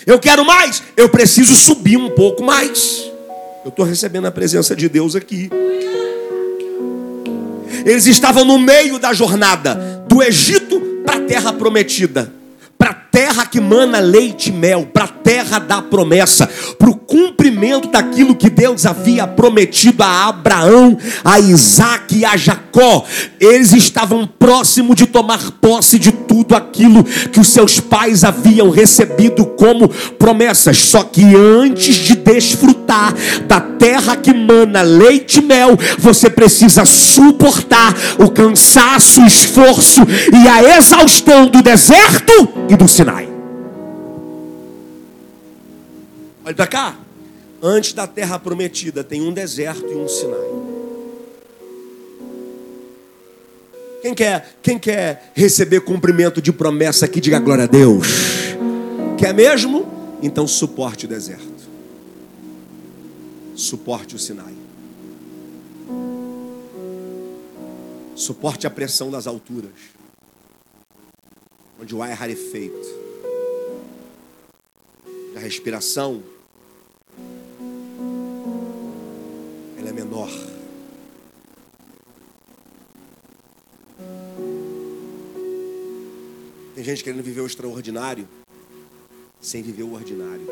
Eu 0.05 0.19
quero 0.19 0.45
mais, 0.45 0.83
eu 0.95 1.09
preciso 1.09 1.55
subir 1.55 1.97
um 1.97 2.09
pouco 2.09 2.43
mais. 2.43 3.11
Eu 3.65 3.69
estou 3.69 3.83
recebendo 3.83 4.25
a 4.25 4.31
presença 4.31 4.75
de 4.75 4.87
Deus 4.87 5.15
aqui. 5.15 5.49
Eles 7.85 8.05
estavam 8.05 8.45
no 8.45 8.57
meio 8.57 8.99
da 8.99 9.13
jornada 9.13 10.05
do 10.07 10.21
Egito 10.21 10.79
para 11.05 11.17
a 11.17 11.21
terra 11.21 11.53
prometida 11.53 12.37
terra 13.17 13.47
que 13.47 13.59
mana 13.59 13.99
leite 13.99 14.49
e 14.49 14.51
mel, 14.51 14.85
para 14.85 15.05
a 15.05 15.07
terra 15.07 15.57
da 15.57 15.81
promessa, 15.81 16.47
para 16.77 16.87
o 16.87 16.95
cumprimento 16.95 17.36
daquilo 17.89 18.35
que 18.35 18.49
Deus 18.49 18.85
havia 18.85 19.27
prometido 19.27 20.03
a 20.03 20.27
Abraão, 20.27 20.97
a 21.23 21.39
Isaac 21.39 22.17
e 22.17 22.25
a 22.25 22.35
Jacó. 22.35 23.05
Eles 23.39 23.71
estavam 23.73 24.27
próximos 24.27 24.95
de 24.95 25.05
tomar 25.05 25.51
posse 25.61 25.99
de 25.99 26.11
tudo 26.11 26.55
aquilo 26.55 27.03
que 27.03 27.39
os 27.39 27.47
seus 27.47 27.79
pais 27.79 28.23
haviam 28.23 28.69
recebido 28.69 29.45
como 29.45 29.87
promessas. 30.17 30.77
Só 30.77 31.03
que 31.03 31.23
antes 31.35 31.95
de 31.95 32.15
desfrutar 32.15 33.13
da 33.47 33.61
terra 33.61 34.15
que 34.15 34.33
mana 34.33 34.81
leite 34.81 35.39
e 35.39 35.41
mel, 35.41 35.77
você 35.99 36.29
precisa 36.29 36.83
suportar 36.85 37.93
o 38.17 38.29
cansaço, 38.29 39.21
o 39.21 39.27
esforço 39.27 40.01
e 40.33 40.47
a 40.47 40.77
exaustão 40.77 41.47
do 41.47 41.61
deserto 41.61 42.49
e 42.69 42.75
do. 42.75 42.87
Sinai. 42.87 43.29
Olha 46.45 46.55
para 46.55 46.67
cá. 46.67 47.06
Antes 47.61 47.93
da 47.93 48.05
terra 48.05 48.37
prometida 48.37 49.03
tem 49.03 49.21
um 49.21 49.33
deserto 49.33 49.85
e 49.85 49.95
um 49.95 50.07
Sinai. 50.07 50.47
Quem 54.01 54.13
quer, 54.13 54.57
quem 54.61 54.79
quer 54.79 55.31
receber 55.33 55.81
cumprimento 55.81 56.41
de 56.41 56.53
promessa 56.53 57.07
que 57.07 57.19
diga 57.19 57.39
glória 57.39 57.63
a 57.63 57.67
Deus? 57.67 58.07
Quer 59.17 59.33
mesmo? 59.33 59.85
Então 60.21 60.47
suporte 60.47 61.05
o 61.05 61.09
deserto. 61.09 61.67
Suporte 63.55 64.15
o 64.15 64.19
Sinai. 64.19 64.53
Suporte 68.15 68.67
a 68.67 68.69
pressão 68.69 69.09
das 69.09 69.25
alturas 69.25 69.97
onde 71.79 71.95
o 71.95 72.01
ar 72.01 72.09
é 72.09 72.13
rarefeito. 72.13 72.87
A 75.35 75.39
respiração 75.39 76.23
ela 79.87 79.89
é 79.89 79.93
menor. 79.93 80.29
Tem 86.75 86.83
gente 86.83 87.03
querendo 87.03 87.23
viver 87.23 87.41
o 87.41 87.47
extraordinário 87.47 88.27
sem 89.39 89.61
viver 89.61 89.83
o 89.83 89.93
ordinário. 89.93 90.45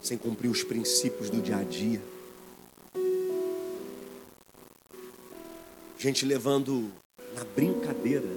Sem 0.00 0.16
cumprir 0.16 0.48
os 0.48 0.64
princípios 0.64 1.30
do 1.30 1.40
dia 1.40 1.58
a 1.58 1.62
dia. 1.62 2.02
Gente 5.98 6.26
levando 6.26 6.90
na 7.34 7.44
brincadeira 7.44 8.28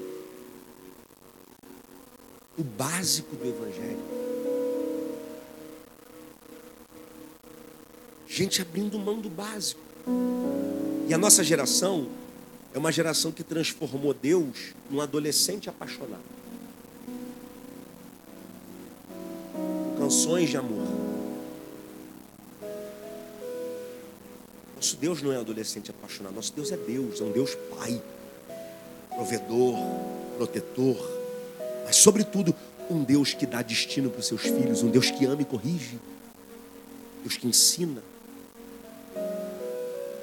o 2.58 2.64
básico 2.64 3.36
do 3.36 3.46
Evangelho. 3.46 4.27
Gente 8.38 8.62
abrindo 8.62 9.00
mão 9.00 9.19
do 9.19 9.32
básico. 9.32 9.82
E 11.10 11.12
a 11.12 11.17
nossa 11.17 11.43
geração 11.43 12.08
é 12.71 12.78
uma 12.78 12.91
geração 12.91 13.32
que 13.32 13.43
transformou 13.43 14.13
Deus 14.13 14.76
num 14.91 15.02
adolescente 15.02 15.67
apaixonado. 15.67 16.21
Canções 19.97 20.52
de 20.52 20.58
amor. 20.58 20.86
Nosso 24.76 24.95
Deus 24.97 25.23
não 25.23 25.34
é 25.34 25.38
adolescente 25.38 25.89
apaixonado, 25.89 26.36
nosso 26.36 26.54
Deus 26.54 26.71
é 26.71 26.78
Deus, 26.78 27.19
é 27.19 27.23
um 27.23 27.32
Deus 27.32 27.56
Pai, 27.76 28.00
provedor, 29.15 29.76
protetor, 30.38 30.95
mas, 31.88 31.95
sobretudo, 31.95 32.54
um 32.88 33.04
Deus 33.04 33.34
que 33.34 33.47
dá 33.47 33.63
destino 33.63 34.12
para 34.12 34.19
os 34.19 34.28
seus 34.28 34.43
filhos, 34.43 34.84
um 34.84 34.91
Deus 34.91 35.10
que 35.10 35.26
ama 35.26 35.41
e 35.41 35.45
corrige, 35.45 35.97
Deus 37.23 37.36
que 37.36 37.47
ensina, 37.47 38.04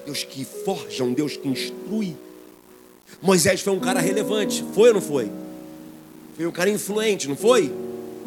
Deus 0.05 0.25
que 0.25 0.45
forja, 0.45 1.05
um 1.05 1.13
Deus 1.13 1.37
que 1.37 1.49
instrui. 1.49 2.17
Moisés 3.23 3.61
foi 3.61 3.73
um 3.73 3.81
cara 3.81 4.01
relevante, 4.01 4.65
foi 4.75 4.89
ou 4.89 4.95
não 4.95 5.01
foi? 5.01 5.31
Foi 6.37 6.47
um 6.47 6.53
cara 6.53 6.71
influente, 6.71 7.29
não 7.29 7.37
foi? 7.37 7.73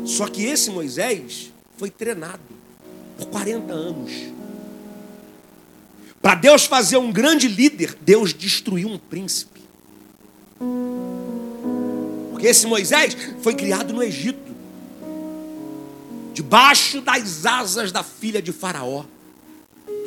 Só 0.06 0.28
que 0.28 0.44
esse 0.46 0.70
Moisés 0.70 1.52
foi 1.78 1.90
treinado 1.90 2.42
por 3.18 3.28
40 3.28 3.74
anos 3.74 4.38
para 6.28 6.36
Deus 6.36 6.66
fazer 6.66 6.98
um 6.98 7.10
grande 7.10 7.48
líder, 7.48 7.96
Deus 8.02 8.34
destruiu 8.34 8.90
um 8.90 8.98
príncipe. 8.98 9.62
Porque 12.32 12.48
esse 12.48 12.68
Moisés 12.68 13.16
foi 13.42 13.56
criado 13.56 13.94
no 13.94 14.04
Egito, 14.04 14.54
debaixo 16.34 17.00
das 17.00 17.46
asas 17.46 17.94
da 17.94 18.04
filha 18.04 18.42
de 18.42 18.52
Faraó, 18.52 19.06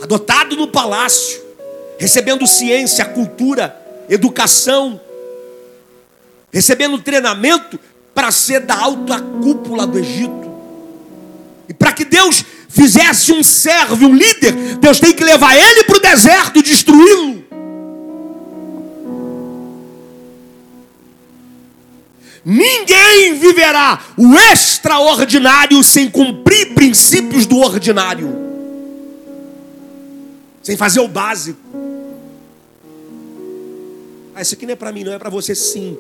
adotado 0.03 0.57
no 0.57 0.69
palácio, 0.69 1.43
recebendo 2.01 2.47
ciência, 2.47 3.05
cultura, 3.05 3.79
educação, 4.09 4.99
recebendo 6.51 6.99
treinamento 6.99 7.79
para 8.15 8.31
ser 8.31 8.61
da 8.61 8.75
alta 8.75 9.21
cúpula 9.21 9.87
do 9.87 9.99
Egito. 9.99 10.51
E 11.69 11.75
para 11.75 11.93
que 11.93 12.07
Deus 12.07 12.43
fizesse 12.71 13.33
um 13.33 13.43
servo, 13.43 14.07
um 14.07 14.15
líder, 14.15 14.53
Deus 14.79 14.99
tem 14.99 15.13
que 15.13 15.23
levar 15.23 15.55
ele 15.55 15.85
para 15.85 15.99
o 15.99 16.01
deserto 16.01 16.59
e 16.59 16.63
destruí-lo. 16.63 17.45
Ninguém 22.43 23.35
viverá 23.35 24.01
o 24.17 24.35
extraordinário 24.39 25.85
sem 25.85 26.09
cumprir 26.09 26.73
princípios 26.73 27.45
do 27.45 27.59
ordinário, 27.59 28.35
sem 30.63 30.79
fazer 30.79 31.01
o 31.01 31.09
básico. 31.09 31.80
Ah, 34.41 34.43
isso 34.43 34.55
aqui 34.55 34.65
não 34.65 34.73
é 34.73 34.77
para 34.77 34.91
mim, 34.91 35.05
não 35.05 35.13
é 35.13 35.19
para 35.19 35.29
você, 35.29 35.55
sim. 35.55 35.99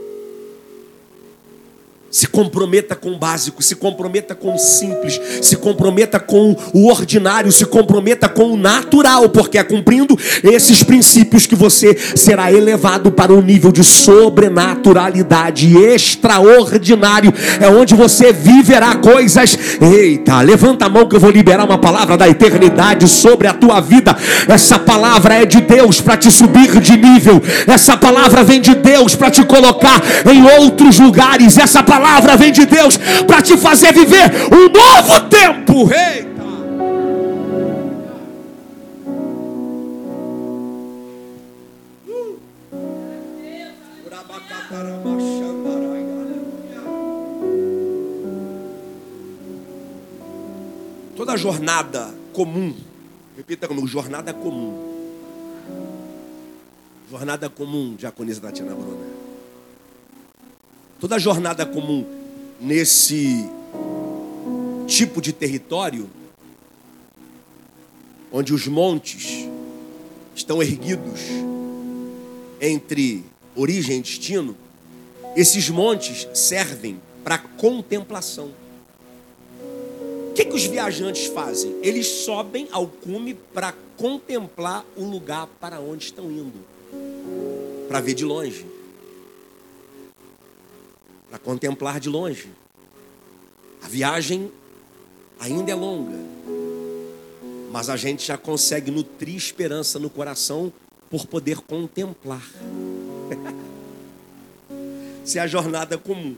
Se 2.10 2.26
comprometa 2.26 2.96
com 2.96 3.12
o 3.12 3.18
básico, 3.18 3.62
se 3.62 3.76
comprometa 3.76 4.34
com 4.34 4.52
o 4.52 4.58
simples, 4.58 5.20
se 5.40 5.54
comprometa 5.54 6.18
com 6.18 6.56
o 6.72 6.88
ordinário, 6.88 7.52
se 7.52 7.64
comprometa 7.64 8.28
com 8.28 8.52
o 8.52 8.56
natural, 8.56 9.28
porque 9.28 9.56
é 9.56 9.62
cumprindo 9.62 10.18
esses 10.42 10.82
princípios 10.82 11.46
que 11.46 11.54
você 11.54 11.96
será 12.16 12.50
elevado 12.50 13.12
para 13.12 13.32
um 13.32 13.40
nível 13.40 13.70
de 13.70 13.84
sobrenaturalidade 13.84 15.76
extraordinário. 15.76 17.32
É 17.60 17.68
onde 17.68 17.94
você 17.94 18.32
viverá 18.32 18.96
coisas. 18.96 19.56
Eita, 19.80 20.40
levanta 20.40 20.86
a 20.86 20.88
mão 20.88 21.06
que 21.06 21.14
eu 21.14 21.20
vou 21.20 21.30
liberar 21.30 21.64
uma 21.64 21.78
palavra 21.78 22.16
da 22.16 22.28
eternidade 22.28 23.06
sobre 23.06 23.46
a 23.46 23.54
tua 23.54 23.80
vida. 23.80 24.16
Essa 24.48 24.80
palavra 24.80 25.34
é 25.34 25.46
de 25.46 25.60
Deus 25.60 26.00
para 26.00 26.16
te 26.16 26.28
subir 26.28 26.80
de 26.80 26.96
nível. 26.96 27.40
Essa 27.68 27.96
palavra 27.96 28.42
vem 28.42 28.60
de 28.60 28.74
Deus 28.74 29.14
para 29.14 29.30
te 29.30 29.44
colocar 29.44 30.02
em 30.28 30.42
outros 30.60 30.98
lugares. 30.98 31.56
Essa 31.56 31.84
palavra 31.84 31.99
palavra 32.00 32.36
vem 32.36 32.50
de 32.50 32.64
Deus 32.64 32.96
para 33.26 33.42
te 33.42 33.56
fazer 33.58 33.92
viver 33.92 34.30
um 34.50 34.68
novo 34.70 35.20
tempo. 35.28 35.92
Eita! 35.92 36.30
Toda 51.16 51.36
jornada 51.36 52.14
comum, 52.32 52.74
repita 53.36 53.68
comigo, 53.68 53.86
jornada 53.86 54.32
comum. 54.32 54.88
Jornada 57.10 57.50
comum, 57.50 57.94
diaconisa 57.94 58.40
Tatiana 58.40 58.72
Bruna 58.72 59.29
Toda 61.00 61.18
jornada 61.18 61.64
comum 61.64 62.04
nesse 62.60 63.48
tipo 64.86 65.22
de 65.22 65.32
território, 65.32 66.10
onde 68.30 68.52
os 68.52 68.66
montes 68.66 69.48
estão 70.36 70.62
erguidos 70.62 71.20
entre 72.60 73.24
origem 73.56 73.96
e 73.96 74.02
destino, 74.02 74.54
esses 75.34 75.70
montes 75.70 76.28
servem 76.34 77.00
para 77.24 77.38
contemplação. 77.38 78.50
O 80.28 80.34
que, 80.34 80.44
que 80.44 80.54
os 80.54 80.66
viajantes 80.66 81.28
fazem? 81.28 81.76
Eles 81.82 82.06
sobem 82.06 82.68
ao 82.70 82.86
cume 82.86 83.32
para 83.54 83.74
contemplar 83.96 84.84
o 84.94 85.04
lugar 85.04 85.48
para 85.58 85.80
onde 85.80 86.04
estão 86.04 86.30
indo, 86.30 86.60
para 87.88 88.02
ver 88.02 88.12
de 88.12 88.26
longe 88.26 88.79
para 91.30 91.38
contemplar 91.38 92.00
de 92.00 92.08
longe. 92.08 92.48
A 93.80 93.88
viagem 93.88 94.50
ainda 95.38 95.70
é 95.70 95.74
longa, 95.74 96.18
mas 97.70 97.88
a 97.88 97.96
gente 97.96 98.26
já 98.26 98.36
consegue 98.36 98.90
nutrir 98.90 99.36
esperança 99.36 99.98
no 99.98 100.10
coração 100.10 100.72
por 101.08 101.26
poder 101.26 101.60
contemplar. 101.60 102.46
Se 105.24 105.38
é 105.38 105.42
a 105.42 105.46
jornada 105.46 105.96
comum, 105.96 106.36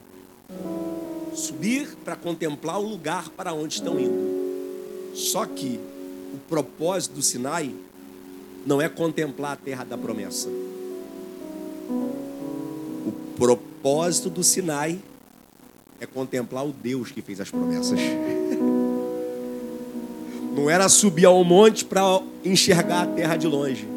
subir 1.35 1.97
para 2.05 2.15
contemplar 2.15 2.79
o 2.79 2.87
lugar 2.87 3.31
para 3.31 3.55
onde 3.55 3.75
estão 3.75 3.99
indo. 3.99 5.15
Só 5.15 5.47
que 5.47 5.81
o 6.35 6.39
propósito 6.49 7.15
do 7.15 7.23
Sinai 7.23 7.75
não 8.67 8.81
é 8.81 8.89
contemplar 8.89 9.53
a 9.53 9.57
terra 9.57 9.85
da 9.85 9.97
promessa. 9.97 10.49
O 11.89 13.13
propósito 13.37 13.72
propósito 13.83 14.31
do 14.31 14.45
Sinai 14.45 14.97
é 16.01 16.07
contemplar 16.07 16.65
o 16.65 16.73
Deus 16.73 17.11
que 17.11 17.21
fez 17.21 17.41
as 17.41 17.51
promessas. 17.51 17.99
Não 20.55 20.71
era 20.71 20.89
subir 20.89 21.25
ao 21.25 21.43
monte 21.43 21.85
para 21.85 22.23
enxergar 22.45 23.03
a 23.03 23.07
terra 23.07 23.37
de 23.37 23.49
longe. 23.49 23.89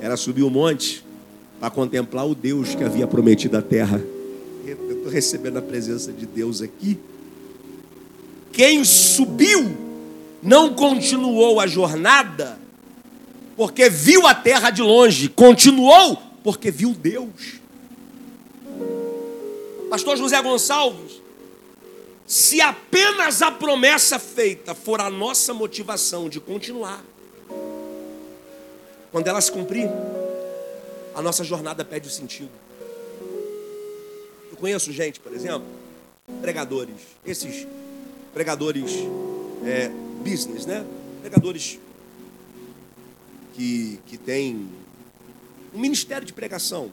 Era 0.00 0.16
subir 0.16 0.42
o 0.42 0.50
monte 0.50 1.04
para 1.60 1.70
contemplar 1.70 2.26
o 2.26 2.34
Deus 2.34 2.74
que 2.74 2.82
havia 2.82 3.06
prometido 3.06 3.56
a 3.56 3.62
terra. 3.62 4.02
Eu 4.66 4.90
estou 4.90 5.12
recebendo 5.12 5.58
a 5.58 5.62
presença 5.62 6.12
de 6.12 6.26
Deus 6.26 6.60
aqui. 6.60 6.98
Quem 8.52 8.82
subiu 8.82 9.70
não 10.42 10.74
continuou 10.74 11.60
a 11.60 11.68
jornada 11.68 12.58
porque 13.56 13.88
viu 13.88 14.26
a 14.26 14.34
terra 14.34 14.70
de 14.70 14.82
longe, 14.82 15.28
continuou 15.28 16.18
porque 16.42 16.72
viu 16.72 16.92
Deus. 16.92 17.67
Pastor 19.88 20.16
José 20.16 20.40
Gonçalves, 20.42 21.22
se 22.26 22.60
apenas 22.60 23.40
a 23.40 23.50
promessa 23.50 24.18
feita 24.18 24.74
for 24.74 25.00
a 25.00 25.08
nossa 25.08 25.54
motivação 25.54 26.28
de 26.28 26.38
continuar, 26.38 27.02
quando 29.10 29.26
ela 29.26 29.40
se 29.40 29.50
cumprir, 29.50 29.88
a 31.14 31.22
nossa 31.22 31.42
jornada 31.42 31.84
perde 31.84 32.06
o 32.06 32.10
sentido. 32.10 32.50
Eu 34.50 34.56
conheço 34.58 34.92
gente, 34.92 35.20
por 35.20 35.32
exemplo, 35.32 35.66
pregadores, 36.42 36.96
esses 37.24 37.66
pregadores 38.34 38.92
é, 39.64 39.88
business, 40.22 40.66
né? 40.66 40.84
Pregadores 41.22 41.78
que, 43.54 43.98
que 44.06 44.18
têm 44.18 44.68
um 45.74 45.80
ministério 45.80 46.26
de 46.26 46.32
pregação, 46.32 46.92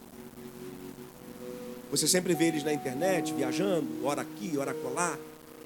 você 1.89 2.07
sempre 2.07 2.33
vê 2.33 2.45
eles 2.45 2.63
na 2.63 2.73
internet, 2.73 3.33
viajando, 3.33 3.87
hora 4.03 4.21
aqui, 4.21 4.57
hora 4.57 4.73
colar, 4.73 5.17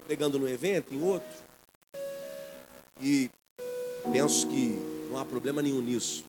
pegando 0.08 0.38
no 0.38 0.48
evento, 0.48 0.94
em 0.94 1.02
outro. 1.02 1.30
E 3.02 3.30
penso 4.12 4.48
que 4.48 4.78
não 5.10 5.18
há 5.18 5.26
problema 5.26 5.62
nenhum 5.62 5.82
nisso. 5.82 6.24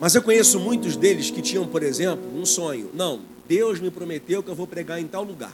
Mas 0.00 0.14
eu 0.14 0.22
conheço 0.22 0.60
muitos 0.60 0.96
deles 0.96 1.30
que 1.30 1.42
tinham, 1.42 1.66
por 1.66 1.82
exemplo, 1.82 2.24
um 2.38 2.46
sonho. 2.46 2.90
Não, 2.94 3.20
Deus 3.48 3.80
me 3.80 3.90
prometeu 3.90 4.42
que 4.42 4.48
eu 4.48 4.54
vou 4.54 4.66
pregar 4.66 5.00
em 5.00 5.06
tal 5.06 5.24
lugar. 5.24 5.52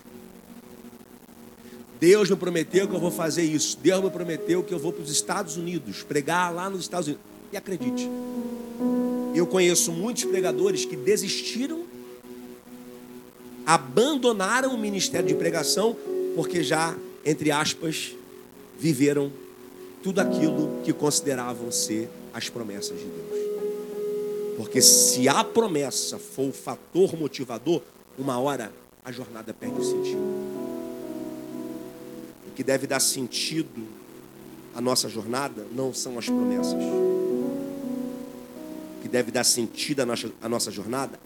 Deus 1.98 2.28
me 2.28 2.36
prometeu 2.36 2.86
que 2.86 2.94
eu 2.94 3.00
vou 3.00 3.10
fazer 3.10 3.44
isso. 3.44 3.78
Deus 3.80 4.04
me 4.04 4.10
prometeu 4.10 4.62
que 4.62 4.74
eu 4.74 4.78
vou 4.78 4.92
para 4.92 5.02
os 5.02 5.10
Estados 5.10 5.56
Unidos, 5.56 6.02
pregar 6.02 6.52
lá 6.52 6.68
nos 6.68 6.80
Estados 6.80 7.06
Unidos. 7.06 7.24
E 7.52 7.56
acredite, 7.56 8.10
eu 9.38 9.46
conheço 9.46 9.90
muitos 9.90 10.24
pregadores 10.24 10.84
que 10.84 10.96
desistiram, 10.96 11.84
abandonaram 13.66 14.74
o 14.74 14.78
ministério 14.78 15.26
de 15.26 15.34
pregação, 15.34 15.96
porque 16.36 16.62
já, 16.62 16.96
entre 17.24 17.50
aspas, 17.50 18.14
viveram 18.78 19.32
tudo 20.02 20.20
aquilo 20.20 20.80
que 20.84 20.92
consideravam 20.92 21.72
ser 21.72 22.08
as 22.32 22.48
promessas 22.48 22.98
de 22.98 23.06
Deus. 23.06 23.44
Porque 24.56 24.80
se 24.80 25.28
a 25.28 25.42
promessa 25.42 26.18
for 26.18 26.48
o 26.48 26.52
fator 26.52 27.16
motivador, 27.16 27.82
uma 28.16 28.38
hora 28.38 28.72
a 29.04 29.10
jornada 29.10 29.52
perde 29.52 29.80
o 29.80 29.84
sentido. 29.84 30.22
O 32.48 32.52
que 32.54 32.62
deve 32.62 32.86
dar 32.86 33.00
sentido 33.00 33.84
à 34.74 34.80
nossa 34.80 35.08
jornada 35.08 35.66
não 35.74 35.92
são 35.92 36.18
as 36.18 36.26
promessas 36.26 36.82
deve 39.14 39.30
dar 39.30 39.44
sentido 39.44 40.00
à 40.00 40.06
nossa, 40.06 40.28
à 40.42 40.48
nossa 40.48 40.72
jornada 40.72 41.20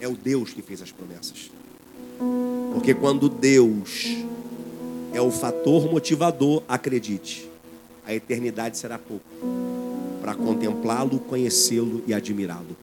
é 0.00 0.08
o 0.08 0.16
Deus 0.16 0.52
que 0.52 0.60
fez 0.60 0.82
as 0.82 0.90
promessas. 0.90 1.48
Porque 2.72 2.92
quando 2.92 3.28
Deus 3.28 4.16
é 5.12 5.20
o 5.20 5.30
fator 5.30 5.88
motivador, 5.88 6.64
acredite, 6.66 7.48
a 8.04 8.12
eternidade 8.12 8.76
será 8.76 8.98
pouco 8.98 9.24
para 10.20 10.34
contemplá-lo, 10.34 11.20
conhecê-lo 11.20 12.02
e 12.04 12.12
admirá-lo. 12.12 12.76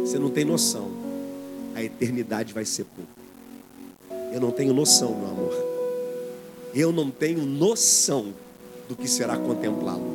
Você 0.00 0.18
não 0.18 0.30
tem 0.30 0.46
noção, 0.46 0.90
a 1.74 1.82
eternidade 1.84 2.54
vai 2.54 2.64
ser 2.64 2.86
pouco. 2.86 4.30
Eu 4.32 4.40
não 4.40 4.50
tenho 4.50 4.72
noção, 4.72 5.14
meu 5.14 5.28
amor. 5.28 5.52
Eu 6.74 6.90
não 6.90 7.10
tenho 7.10 7.44
noção 7.44 8.32
do 8.88 8.96
que 8.96 9.06
será 9.06 9.36
contemplá-lo 9.36 10.13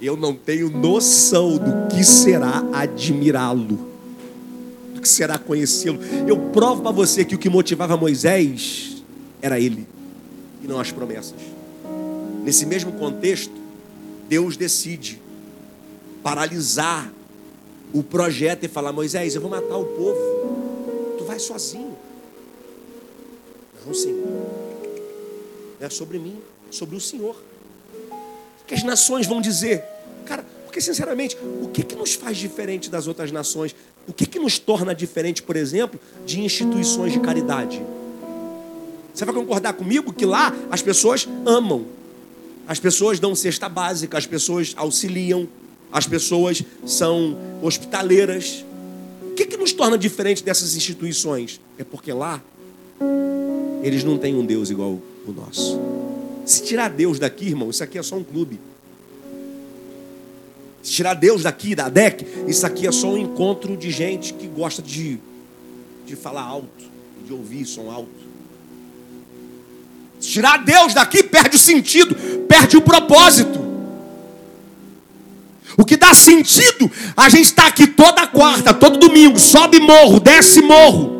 eu 0.00 0.16
não 0.16 0.34
tenho 0.34 0.70
noção 0.70 1.58
do 1.58 1.94
que 1.94 2.02
será 2.02 2.64
admirá-lo, 2.72 3.78
do 4.94 5.00
que 5.00 5.08
será 5.08 5.38
conhecê-lo. 5.38 5.98
Eu 6.26 6.38
provo 6.50 6.82
para 6.82 6.90
você 6.90 7.24
que 7.24 7.34
o 7.34 7.38
que 7.38 7.50
motivava 7.50 7.96
Moisés 7.96 9.02
era 9.42 9.60
ele 9.60 9.86
e 10.62 10.66
não 10.66 10.80
as 10.80 10.90
promessas. 10.90 11.38
Nesse 12.42 12.64
mesmo 12.64 12.92
contexto, 12.92 13.52
Deus 14.28 14.56
decide 14.56 15.20
paralisar 16.22 17.12
o 17.92 18.02
projeto 18.02 18.64
e 18.64 18.68
falar: 18.68 18.92
Moisés, 18.92 19.34
eu 19.34 19.40
vou 19.42 19.50
matar 19.50 19.76
o 19.76 19.84
povo, 19.84 21.16
tu 21.18 21.24
vai 21.24 21.38
sozinho. 21.38 21.96
Não, 23.86 23.92
Senhor, 23.92 24.16
não 25.78 25.86
é 25.86 25.90
sobre 25.90 26.18
mim, 26.18 26.38
é 26.68 26.72
sobre 26.72 26.96
o 26.96 27.00
Senhor 27.00 27.36
que 28.70 28.74
as 28.74 28.84
nações 28.84 29.26
vão 29.26 29.40
dizer? 29.40 29.82
Cara, 30.24 30.46
Porque, 30.64 30.80
sinceramente, 30.80 31.36
o 31.60 31.66
que, 31.66 31.82
que 31.82 31.96
nos 31.96 32.14
faz 32.14 32.38
diferente 32.38 32.88
das 32.88 33.08
outras 33.08 33.32
nações? 33.32 33.74
O 34.06 34.12
que, 34.12 34.24
que 34.24 34.38
nos 34.38 34.60
torna 34.60 34.94
diferente, 34.94 35.42
por 35.42 35.56
exemplo, 35.56 35.98
de 36.24 36.40
instituições 36.40 37.12
de 37.12 37.18
caridade? 37.18 37.82
Você 39.12 39.24
vai 39.24 39.34
concordar 39.34 39.72
comigo 39.72 40.12
que 40.12 40.24
lá 40.24 40.54
as 40.70 40.80
pessoas 40.80 41.28
amam, 41.44 41.84
as 42.68 42.78
pessoas 42.78 43.18
dão 43.18 43.34
cesta 43.34 43.68
básica, 43.68 44.16
as 44.16 44.26
pessoas 44.26 44.72
auxiliam, 44.76 45.48
as 45.90 46.06
pessoas 46.06 46.62
são 46.86 47.36
hospitaleiras. 47.60 48.64
O 49.24 49.34
que, 49.34 49.46
que 49.46 49.56
nos 49.56 49.72
torna 49.72 49.98
diferente 49.98 50.44
dessas 50.44 50.76
instituições? 50.76 51.60
É 51.76 51.82
porque 51.82 52.12
lá 52.12 52.40
eles 53.82 54.04
não 54.04 54.16
têm 54.16 54.36
um 54.36 54.46
Deus 54.46 54.70
igual 54.70 55.00
o 55.26 55.32
nosso. 55.32 55.89
Se 56.50 56.64
tirar 56.64 56.90
Deus 56.90 57.20
daqui, 57.20 57.46
irmão, 57.46 57.70
isso 57.70 57.84
aqui 57.84 57.96
é 57.96 58.02
só 58.02 58.16
um 58.16 58.24
clube. 58.24 58.58
Se 60.82 60.90
tirar 60.90 61.14
Deus 61.14 61.44
daqui, 61.44 61.76
da 61.76 61.88
DEC, 61.88 62.26
isso 62.48 62.66
aqui 62.66 62.88
é 62.88 62.90
só 62.90 63.10
um 63.10 63.16
encontro 63.16 63.76
de 63.76 63.88
gente 63.92 64.34
que 64.34 64.48
gosta 64.48 64.82
de, 64.82 65.20
de 66.04 66.16
falar 66.16 66.42
alto, 66.42 66.84
de 67.24 67.32
ouvir 67.32 67.64
som 67.66 67.88
alto. 67.88 68.10
Se 70.18 70.30
tirar 70.30 70.56
Deus 70.64 70.92
daqui, 70.92 71.22
perde 71.22 71.54
o 71.54 71.58
sentido, 71.60 72.16
perde 72.48 72.76
o 72.76 72.82
propósito. 72.82 73.60
O 75.78 75.84
que 75.84 75.96
dá 75.96 76.12
sentido, 76.14 76.90
a 77.16 77.28
gente 77.28 77.44
está 77.44 77.68
aqui 77.68 77.86
toda 77.86 78.26
quarta, 78.26 78.74
todo 78.74 78.98
domingo, 78.98 79.38
sobe 79.38 79.78
morro, 79.78 80.18
desce 80.18 80.60
morro. 80.60 81.19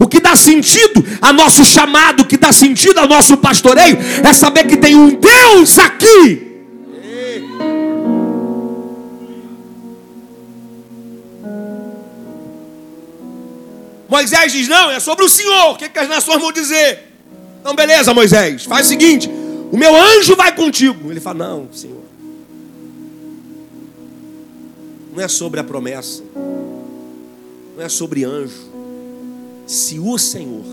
O 0.00 0.06
que 0.06 0.20
dá 0.20 0.36
sentido 0.36 1.04
a 1.20 1.32
nosso 1.32 1.64
chamado, 1.64 2.22
o 2.22 2.26
que 2.26 2.36
dá 2.36 2.52
sentido 2.52 2.98
ao 2.98 3.08
nosso 3.08 3.36
pastoreio, 3.36 3.98
é 4.24 4.32
saber 4.32 4.66
que 4.66 4.76
tem 4.76 4.94
um 4.94 5.10
Deus 5.10 5.78
aqui. 5.78 6.46
Moisés 14.08 14.52
diz: 14.52 14.68
Não, 14.68 14.90
é 14.90 15.00
sobre 15.00 15.24
o 15.24 15.28
Senhor. 15.28 15.72
O 15.72 15.76
que, 15.76 15.88
que 15.88 15.98
as 15.98 16.08
nações 16.08 16.40
vão 16.40 16.52
dizer? 16.52 17.12
Então, 17.60 17.74
beleza, 17.74 18.14
Moisés, 18.14 18.64
faz 18.64 18.86
o 18.86 18.88
seguinte: 18.90 19.28
o 19.70 19.76
meu 19.76 19.94
anjo 19.94 20.36
vai 20.36 20.54
contigo. 20.54 21.10
Ele 21.10 21.20
fala: 21.20 21.46
Não, 21.46 21.68
Senhor. 21.72 21.98
Não 25.14 25.24
é 25.24 25.26
sobre 25.26 25.58
a 25.58 25.64
promessa, 25.64 26.22
não 27.76 27.84
é 27.84 27.88
sobre 27.88 28.22
anjo 28.24 28.67
se 29.68 29.98
o 30.00 30.16
Senhor 30.16 30.64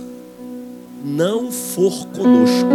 não 1.04 1.52
for 1.52 2.08
conosco, 2.16 2.70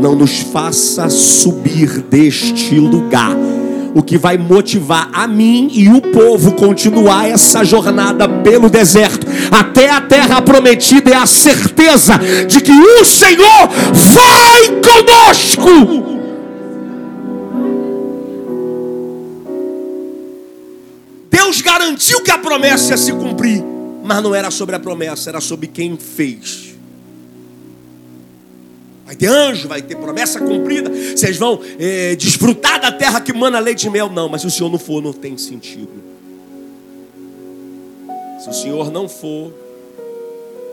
não 0.00 0.16
nos 0.16 0.40
faça 0.40 1.08
subir 1.08 2.02
deste 2.02 2.74
lugar. 2.80 3.36
O 3.94 4.02
que 4.02 4.18
vai 4.18 4.36
motivar 4.36 5.08
a 5.12 5.28
mim 5.28 5.70
e 5.72 5.88
o 5.88 6.00
povo 6.00 6.52
continuar 6.52 7.28
essa 7.28 7.64
jornada 7.64 8.28
pelo 8.28 8.68
deserto 8.68 9.28
até 9.50 9.88
a 9.88 10.00
terra 10.00 10.42
prometida 10.42 11.12
é 11.12 11.14
a 11.14 11.24
certeza 11.24 12.18
de 12.48 12.60
que 12.60 12.72
o 12.72 13.04
Senhor 13.04 13.68
vai 13.92 14.62
conosco. 14.82 16.18
Deus 21.30 21.60
garantiu 21.60 22.22
que 22.22 22.30
a 22.32 22.38
promessa 22.38 22.90
ia 22.90 22.96
se 22.96 23.12
cumprir 23.12 23.77
mas 24.08 24.22
não 24.22 24.34
era 24.34 24.50
sobre 24.50 24.74
a 24.74 24.80
promessa, 24.80 25.28
era 25.28 25.38
sobre 25.38 25.66
quem 25.66 25.98
fez. 25.98 26.74
Vai 29.04 29.14
ter 29.14 29.26
anjo, 29.26 29.68
vai 29.68 29.82
ter 29.82 29.96
promessa 29.96 30.40
cumprida. 30.40 30.90
Vocês 30.90 31.36
vão 31.36 31.60
é, 31.78 32.16
desfrutar 32.16 32.80
da 32.80 32.90
terra 32.90 33.20
que 33.20 33.34
mana 33.34 33.58
leite 33.58 33.86
e 33.86 33.90
mel. 33.90 34.08
Não, 34.08 34.26
mas 34.26 34.40
se 34.40 34.46
o 34.46 34.50
Senhor 34.50 34.70
não 34.70 34.78
for, 34.78 35.02
não 35.02 35.12
tem 35.12 35.36
sentido. 35.36 35.92
Se 38.40 38.48
o 38.48 38.52
Senhor 38.54 38.90
não 38.90 39.10
for, 39.10 39.52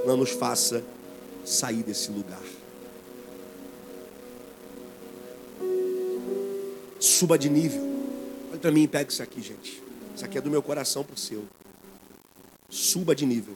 não 0.06 0.16
nos 0.16 0.30
faça 0.30 0.82
sair 1.44 1.84
desse 1.84 2.12
lugar. 2.12 2.40
Suba 7.02 7.38
de 7.38 7.50
nível. 7.50 7.86
Olha 8.50 8.60
para 8.60 8.72
mim 8.72 8.84
e 8.84 8.88
pega 8.88 9.12
isso 9.12 9.22
aqui, 9.22 9.42
gente. 9.42 9.84
Isso 10.16 10.24
aqui 10.24 10.38
é 10.38 10.42
do 10.42 10.50
meu 10.50 10.62
coração 10.62 11.04
para 11.04 11.16
o 11.16 11.20
seu 11.20 11.44
suba 12.70 13.16
de 13.16 13.26
nível, 13.26 13.56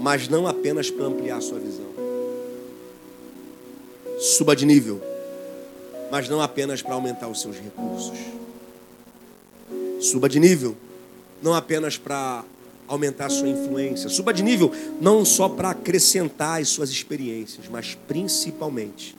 mas 0.00 0.28
não 0.28 0.46
apenas 0.46 0.90
para 0.90 1.06
ampliar 1.06 1.38
a 1.38 1.40
sua 1.40 1.58
visão. 1.58 1.86
Suba 4.18 4.56
de 4.56 4.64
nível, 4.64 5.00
mas 6.10 6.28
não 6.28 6.40
apenas 6.40 6.82
para 6.82 6.94
aumentar 6.94 7.28
os 7.28 7.40
seus 7.40 7.56
recursos. 7.56 8.18
Suba 10.00 10.28
de 10.28 10.38
nível, 10.38 10.76
não 11.42 11.54
apenas 11.54 11.98
para 11.98 12.44
aumentar 12.88 13.26
a 13.26 13.30
sua 13.30 13.48
influência. 13.48 14.08
Suba 14.08 14.32
de 14.32 14.42
nível 14.42 14.72
não 15.00 15.24
só 15.24 15.48
para 15.48 15.70
acrescentar 15.70 16.60
as 16.60 16.68
suas 16.68 16.90
experiências, 16.90 17.68
mas 17.68 17.96
principalmente 18.06 19.16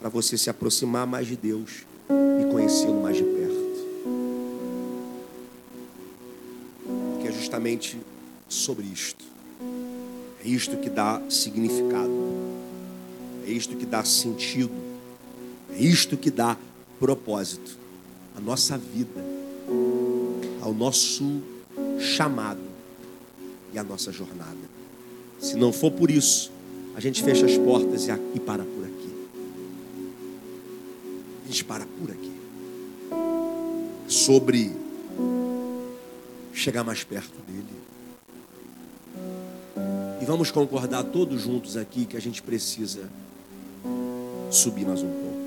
para 0.00 0.08
você 0.08 0.38
se 0.38 0.48
aproximar 0.48 1.06
mais 1.06 1.26
de 1.26 1.36
Deus 1.36 1.84
e 2.40 2.50
conhecê-lo 2.50 3.02
mais 3.02 3.16
de 3.16 3.22
perto. 3.22 3.60
Porque 7.12 7.28
é 7.28 7.32
justamente 7.32 7.98
sobre 8.50 8.84
isto. 8.86 9.24
É 10.44 10.48
isto 10.48 10.76
que 10.76 10.90
dá 10.90 11.22
significado. 11.30 12.10
É 13.46 13.50
isto 13.50 13.76
que 13.76 13.86
dá 13.86 14.04
sentido. 14.04 14.72
É 15.70 15.80
isto 15.80 16.16
que 16.16 16.30
dá 16.30 16.56
propósito. 16.98 17.78
A 18.36 18.40
nossa 18.40 18.76
vida, 18.76 19.24
ao 20.60 20.74
nosso 20.74 21.40
chamado 21.98 22.60
e 23.72 23.78
a 23.78 23.84
nossa 23.84 24.12
jornada. 24.12 24.58
Se 25.38 25.56
não 25.56 25.72
for 25.72 25.90
por 25.90 26.10
isso, 26.10 26.50
a 26.94 27.00
gente 27.00 27.22
fecha 27.22 27.46
as 27.46 27.56
portas 27.56 28.06
e 28.08 28.40
para 28.40 28.64
por 28.64 28.84
aqui. 28.84 29.14
A 31.44 31.46
gente 31.46 31.64
para 31.64 31.86
por 31.86 32.10
aqui. 32.10 32.32
Sobre 34.08 34.72
chegar 36.52 36.84
mais 36.84 37.04
perto 37.04 37.34
dele. 37.46 37.64
Vamos 40.30 40.52
concordar 40.52 41.02
todos 41.02 41.42
juntos 41.42 41.76
aqui 41.76 42.06
que 42.06 42.16
a 42.16 42.20
gente 42.20 42.40
precisa 42.40 43.10
subir 44.48 44.86
mais 44.86 45.02
um 45.02 45.10
pouco. 45.10 45.40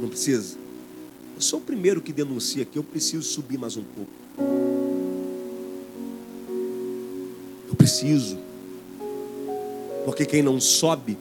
Não 0.00 0.08
precisa? 0.08 0.56
Eu 1.34 1.42
sou 1.42 1.58
o 1.58 1.62
primeiro 1.62 2.00
que 2.00 2.10
denuncia 2.10 2.64
que 2.64 2.78
eu 2.78 2.82
preciso 2.82 3.22
subir 3.22 3.58
mais 3.58 3.76
um 3.76 3.82
pouco. 3.82 4.10
Eu 7.68 7.74
preciso. 7.74 8.38
Porque 10.06 10.24
quem 10.24 10.42
não 10.42 10.58
sobe 10.58 11.18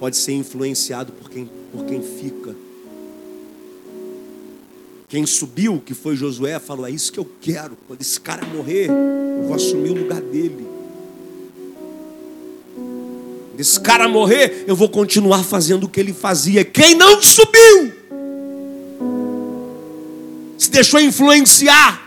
pode 0.00 0.16
ser 0.16 0.32
influenciado 0.32 1.12
por 1.12 1.30
quem, 1.30 1.48
por 1.70 1.84
quem 1.84 2.02
fica. 2.02 2.52
Quem 5.08 5.24
subiu, 5.24 5.80
que 5.86 5.94
foi 5.94 6.16
Josué, 6.16 6.58
falou: 6.58 6.84
É 6.84 6.90
isso 6.90 7.12
que 7.12 7.20
eu 7.20 7.30
quero. 7.40 7.78
Quando 7.86 8.00
esse 8.00 8.20
cara 8.20 8.44
morrer, 8.44 8.88
eu 8.88 9.44
vou 9.44 9.54
assumir 9.54 9.90
o 9.90 9.94
lugar 10.02 10.20
dele 10.20 10.65
desse 13.56 13.80
cara 13.80 14.06
morrer, 14.06 14.64
eu 14.66 14.76
vou 14.76 14.88
continuar 14.88 15.42
fazendo 15.42 15.84
o 15.84 15.88
que 15.88 15.98
ele 15.98 16.12
fazia. 16.12 16.64
Quem 16.64 16.94
não 16.94 17.22
subiu, 17.22 17.92
se 20.58 20.70
deixou 20.70 21.00
influenciar 21.00 22.02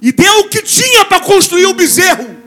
e 0.00 0.12
deu 0.12 0.40
o 0.40 0.48
que 0.48 0.62
tinha 0.62 1.04
para 1.04 1.20
construir 1.20 1.66
o 1.66 1.74
bezerro. 1.74 2.38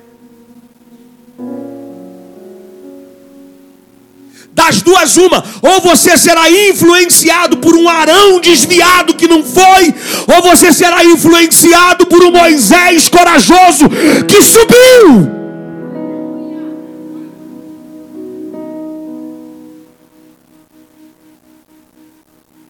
Das 4.53 4.83
duas, 4.83 5.17
uma, 5.17 5.43
ou 5.63 5.81
você 5.81 6.15
será 6.15 6.49
influenciado 6.49 7.57
por 7.57 7.75
um 7.75 7.89
Arão 7.89 8.39
desviado 8.39 9.15
que 9.15 9.27
não 9.27 9.43
foi, 9.43 9.93
ou 10.27 10.43
você 10.43 10.71
será 10.71 11.03
influenciado 11.03 12.05
por 12.05 12.23
um 12.23 12.31
Moisés 12.31 13.09
corajoso 13.09 13.89
que 14.27 14.41
subiu. 14.43 15.32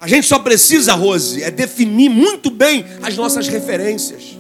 A 0.04 0.08
gente 0.08 0.28
só 0.28 0.38
precisa, 0.38 0.96
Rose, 0.96 1.42
é 1.42 1.50
definir 1.50 2.10
muito 2.10 2.52
bem 2.52 2.84
as 3.02 3.16
nossas 3.16 3.48
referências. 3.48 4.38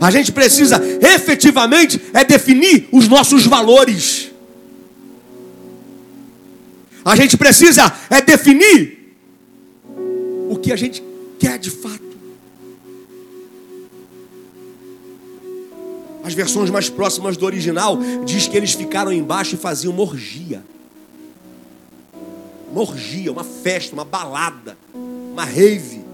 A 0.00 0.10
gente 0.10 0.32
precisa 0.32 0.82
efetivamente 1.00 2.00
é 2.12 2.24
definir 2.24 2.88
os 2.90 3.06
nossos 3.06 3.46
valores. 3.46 4.32
A 7.04 7.14
gente 7.14 7.36
precisa 7.36 7.96
é 8.10 8.20
definir 8.20 9.14
o 10.50 10.56
que 10.56 10.72
a 10.72 10.76
gente 10.76 11.00
quer 11.38 11.60
de 11.60 11.70
fato. 11.70 12.02
As 16.24 16.34
versões 16.34 16.70
mais 16.70 16.88
próximas 16.88 17.36
do 17.36 17.46
original 17.46 18.00
diz 18.24 18.48
que 18.48 18.56
eles 18.56 18.72
ficaram 18.72 19.12
embaixo 19.12 19.54
e 19.54 19.58
faziam 19.58 19.92
uma 19.92 20.02
orgia. 20.02 20.60
Uma 22.70 22.80
orgia, 22.80 23.32
uma 23.32 23.44
festa, 23.44 23.94
uma 23.94 24.04
balada, 24.04 24.76
uma 24.94 25.44
rave. 25.44 26.04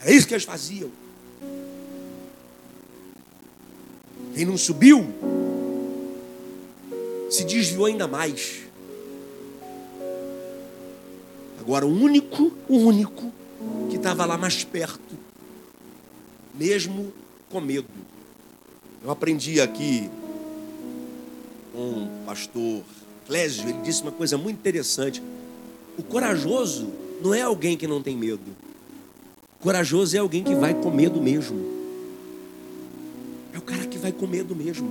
Era 0.00 0.12
isso 0.12 0.26
que 0.26 0.34
eles 0.34 0.44
faziam. 0.44 0.90
Quem 4.34 4.44
não 4.44 4.58
subiu, 4.58 5.06
se 7.30 7.44
desviou 7.44 7.86
ainda 7.86 8.06
mais. 8.06 8.62
Agora, 11.60 11.86
o 11.86 11.90
único, 11.90 12.52
o 12.68 12.76
único 12.76 13.32
que 13.88 13.96
estava 13.96 14.26
lá 14.26 14.36
mais 14.36 14.62
perto, 14.64 15.16
mesmo 16.54 17.12
com 17.48 17.60
medo. 17.60 17.88
Eu 19.02 19.10
aprendi 19.10 19.60
aqui 19.60 20.10
com 21.72 21.78
um 21.78 22.24
pastor 22.26 22.82
Clésio, 23.26 23.68
ele 23.68 23.78
disse 23.82 24.02
uma 24.02 24.12
coisa 24.12 24.36
muito 24.36 24.58
interessante. 24.58 25.22
O 25.96 26.02
corajoso 26.02 26.92
não 27.22 27.34
é 27.34 27.42
alguém 27.42 27.76
que 27.76 27.86
não 27.86 28.02
tem 28.02 28.16
medo. 28.16 28.42
O 29.58 29.62
corajoso 29.62 30.16
é 30.16 30.18
alguém 30.18 30.42
que 30.44 30.54
vai 30.54 30.74
com 30.74 30.90
medo 30.90 31.20
mesmo. 31.20 31.74
É 33.52 33.58
o 33.58 33.62
cara 33.62 33.86
que 33.86 33.98
vai 33.98 34.12
com 34.12 34.26
medo 34.26 34.54
mesmo. 34.54 34.88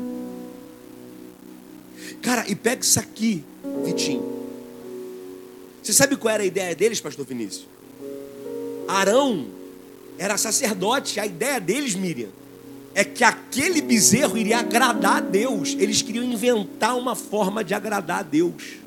Cara, 2.21 2.49
e 2.49 2.55
pega 2.55 2.81
isso 2.81 2.99
aqui, 2.99 3.43
Vitinho. 3.83 4.43
Você 5.81 5.91
sabe 5.93 6.15
qual 6.15 6.33
era 6.33 6.43
a 6.43 6.45
ideia 6.45 6.73
deles, 6.73 7.01
pastor 7.01 7.25
Vinícius? 7.25 7.67
Arão 8.87 9.47
era 10.17 10.37
sacerdote. 10.37 11.19
A 11.19 11.25
ideia 11.25 11.59
deles, 11.59 11.93
Miriam, 11.93 12.29
é 12.95 13.03
que 13.03 13.23
aquele 13.23 13.81
bezerro 13.81 14.37
iria 14.37 14.59
agradar 14.59 15.17
a 15.17 15.19
Deus. 15.19 15.75
Eles 15.79 16.01
queriam 16.01 16.23
inventar 16.23 16.97
uma 16.97 17.15
forma 17.15 17.63
de 17.63 17.73
agradar 17.73 18.19
a 18.19 18.23
Deus. 18.23 18.83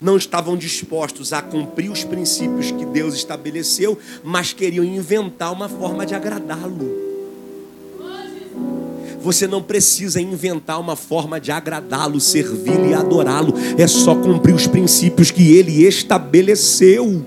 Não 0.00 0.16
estavam 0.16 0.56
dispostos 0.56 1.32
a 1.32 1.40
cumprir 1.40 1.90
os 1.90 2.04
princípios 2.04 2.70
que 2.70 2.84
Deus 2.84 3.14
estabeleceu, 3.14 3.98
mas 4.22 4.52
queriam 4.52 4.84
inventar 4.84 5.52
uma 5.52 5.68
forma 5.68 6.04
de 6.04 6.14
agradá-lo. 6.14 7.04
Você 9.24 9.46
não 9.46 9.62
precisa 9.62 10.20
inventar 10.20 10.78
uma 10.78 10.94
forma 10.94 11.40
de 11.40 11.50
agradá-lo, 11.50 12.20
servi-lo 12.20 12.90
e 12.90 12.92
adorá-lo. 12.92 13.54
É 13.78 13.86
só 13.86 14.14
cumprir 14.14 14.54
os 14.54 14.66
princípios 14.66 15.30
que 15.30 15.56
ele 15.56 15.84
estabeleceu. 15.86 17.24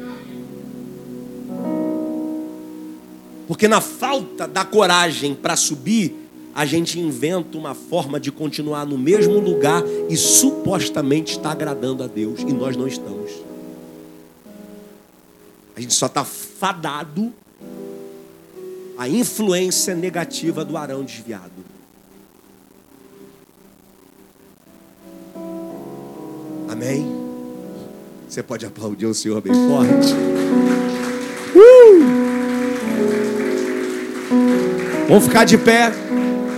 Porque 3.48 3.68
na 3.68 3.80
falta 3.80 4.48
da 4.48 4.66
coragem 4.66 5.34
para 5.34 5.56
subir, 5.56 6.14
a 6.54 6.66
gente 6.66 7.00
inventa 7.00 7.58
uma 7.58 7.74
forma 7.74 8.20
de 8.20 8.32
continuar 8.32 8.86
no 8.86 8.98
mesmo 8.98 9.40
lugar 9.40 9.84
e 10.10 10.18
supostamente 10.18 11.38
está 11.38 11.52
agradando 11.52 12.04
a 12.04 12.08
Deus, 12.08 12.42
e 12.42 12.52
nós 12.52 12.76
não 12.76 12.88
estamos. 12.88 13.32
A 15.76 15.80
gente 15.80 15.94
só 15.94 16.08
está 16.08 16.26
fadado 16.26 17.32
à 18.98 19.08
influência 19.08 19.94
negativa 19.94 20.66
do 20.66 20.76
arão 20.76 21.04
desviado. 21.04 21.52
Amém? 26.68 27.06
Você 28.28 28.44
pode 28.44 28.66
aplaudir 28.66 29.06
o 29.06 29.14
Senhor 29.14 29.40
bem 29.40 29.54
forte. 29.54 30.37
Vamos 35.08 35.26
ficar 35.26 35.46
de 35.46 35.58
pé. 35.58 35.90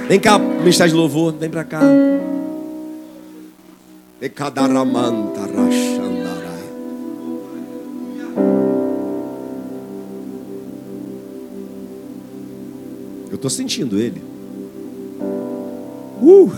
Vem 0.07 0.19
cá, 0.19 0.39
ministério 0.39 0.91
de 0.91 0.97
louvor. 0.97 1.33
Vem 1.33 1.49
pra 1.49 1.63
cá. 1.63 1.81
Eu 13.29 13.35
estou 13.35 13.49
sentindo 13.51 13.99
ele. 13.99 14.21
Uh! 16.19 16.51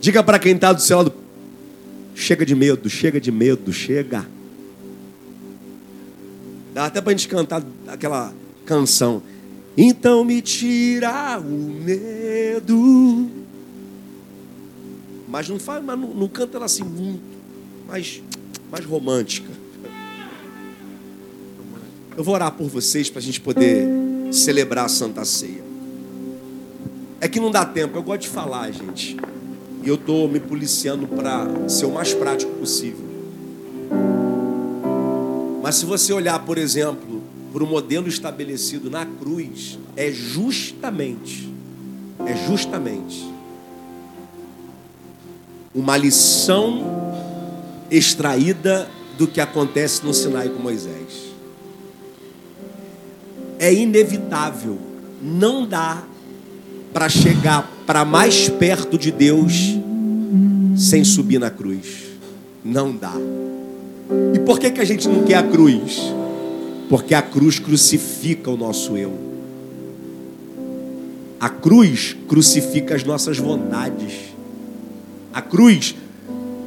Diga 0.00 0.22
para 0.22 0.38
quem 0.38 0.56
tá 0.56 0.72
do 0.72 0.80
céu 0.80 1.12
chega 2.14 2.46
de 2.46 2.54
medo, 2.54 2.88
chega 2.88 3.20
de 3.20 3.32
medo, 3.32 3.72
chega. 3.72 4.24
Dá 6.72 6.86
até 6.86 7.00
para 7.00 7.10
a 7.10 7.16
gente 7.16 7.28
cantar 7.28 7.62
aquela 7.88 8.32
canção. 8.64 9.22
Então 9.76 10.24
me 10.24 10.40
tira 10.40 11.38
o 11.38 11.44
medo. 11.84 13.30
Mas 15.28 15.48
não 15.48 15.58
faz, 15.58 15.84
mas 15.84 15.98
não, 15.98 16.14
não 16.14 16.28
canta 16.28 16.56
ela 16.56 16.64
assim 16.64 16.82
muito, 16.82 17.20
mais, 17.86 18.22
mais 18.70 18.84
romântica. 18.84 19.50
Eu 22.16 22.24
vou 22.24 22.34
orar 22.34 22.52
por 22.52 22.68
vocês 22.68 23.10
para 23.10 23.18
a 23.18 23.22
gente 23.22 23.40
poder 23.40 23.86
celebrar 24.32 24.86
a 24.86 24.88
Santa 24.88 25.24
Ceia. 25.26 25.62
É 27.20 27.28
que 27.28 27.38
não 27.38 27.50
dá 27.50 27.64
tempo, 27.66 27.98
eu 27.98 28.02
gosto 28.02 28.22
de 28.22 28.28
falar, 28.28 28.70
gente. 28.70 29.16
E 29.82 29.88
eu 29.88 29.96
estou 29.96 30.26
me 30.26 30.40
policiando 30.40 31.06
para 31.06 31.68
ser 31.68 31.84
o 31.84 31.92
mais 31.92 32.14
prático 32.14 32.52
possível. 32.52 33.04
Mas 35.62 35.74
se 35.74 35.84
você 35.84 36.12
olhar, 36.12 36.38
por 36.44 36.56
exemplo, 36.56 37.15
para 37.56 37.64
o 37.64 37.66
modelo 37.66 38.06
estabelecido 38.06 38.90
na 38.90 39.06
cruz, 39.06 39.78
é 39.96 40.12
justamente, 40.12 41.50
é 42.26 42.36
justamente 42.46 43.26
uma 45.74 45.96
lição 45.96 46.84
extraída 47.90 48.90
do 49.16 49.26
que 49.26 49.40
acontece 49.40 50.04
no 50.04 50.12
Sinai 50.12 50.50
com 50.50 50.62
Moisés. 50.62 51.32
É 53.58 53.72
inevitável, 53.72 54.76
não 55.22 55.66
dá 55.66 56.04
para 56.92 57.08
chegar 57.08 57.72
para 57.86 58.04
mais 58.04 58.50
perto 58.50 58.98
de 58.98 59.10
Deus 59.10 59.54
sem 60.76 61.02
subir 61.04 61.38
na 61.38 61.48
cruz. 61.48 62.04
Não 62.62 62.94
dá. 62.94 63.14
E 64.34 64.40
por 64.40 64.58
que, 64.58 64.70
que 64.72 64.80
a 64.82 64.84
gente 64.84 65.08
não 65.08 65.24
quer 65.24 65.36
a 65.36 65.42
cruz? 65.42 66.15
Porque 66.88 67.14
a 67.14 67.22
cruz 67.22 67.58
crucifica 67.58 68.50
o 68.50 68.56
nosso 68.56 68.96
eu. 68.96 69.26
A 71.40 71.48
cruz 71.48 72.16
crucifica 72.28 72.94
as 72.94 73.04
nossas 73.04 73.38
vontades. 73.38 74.12
A 75.32 75.42
cruz 75.42 75.94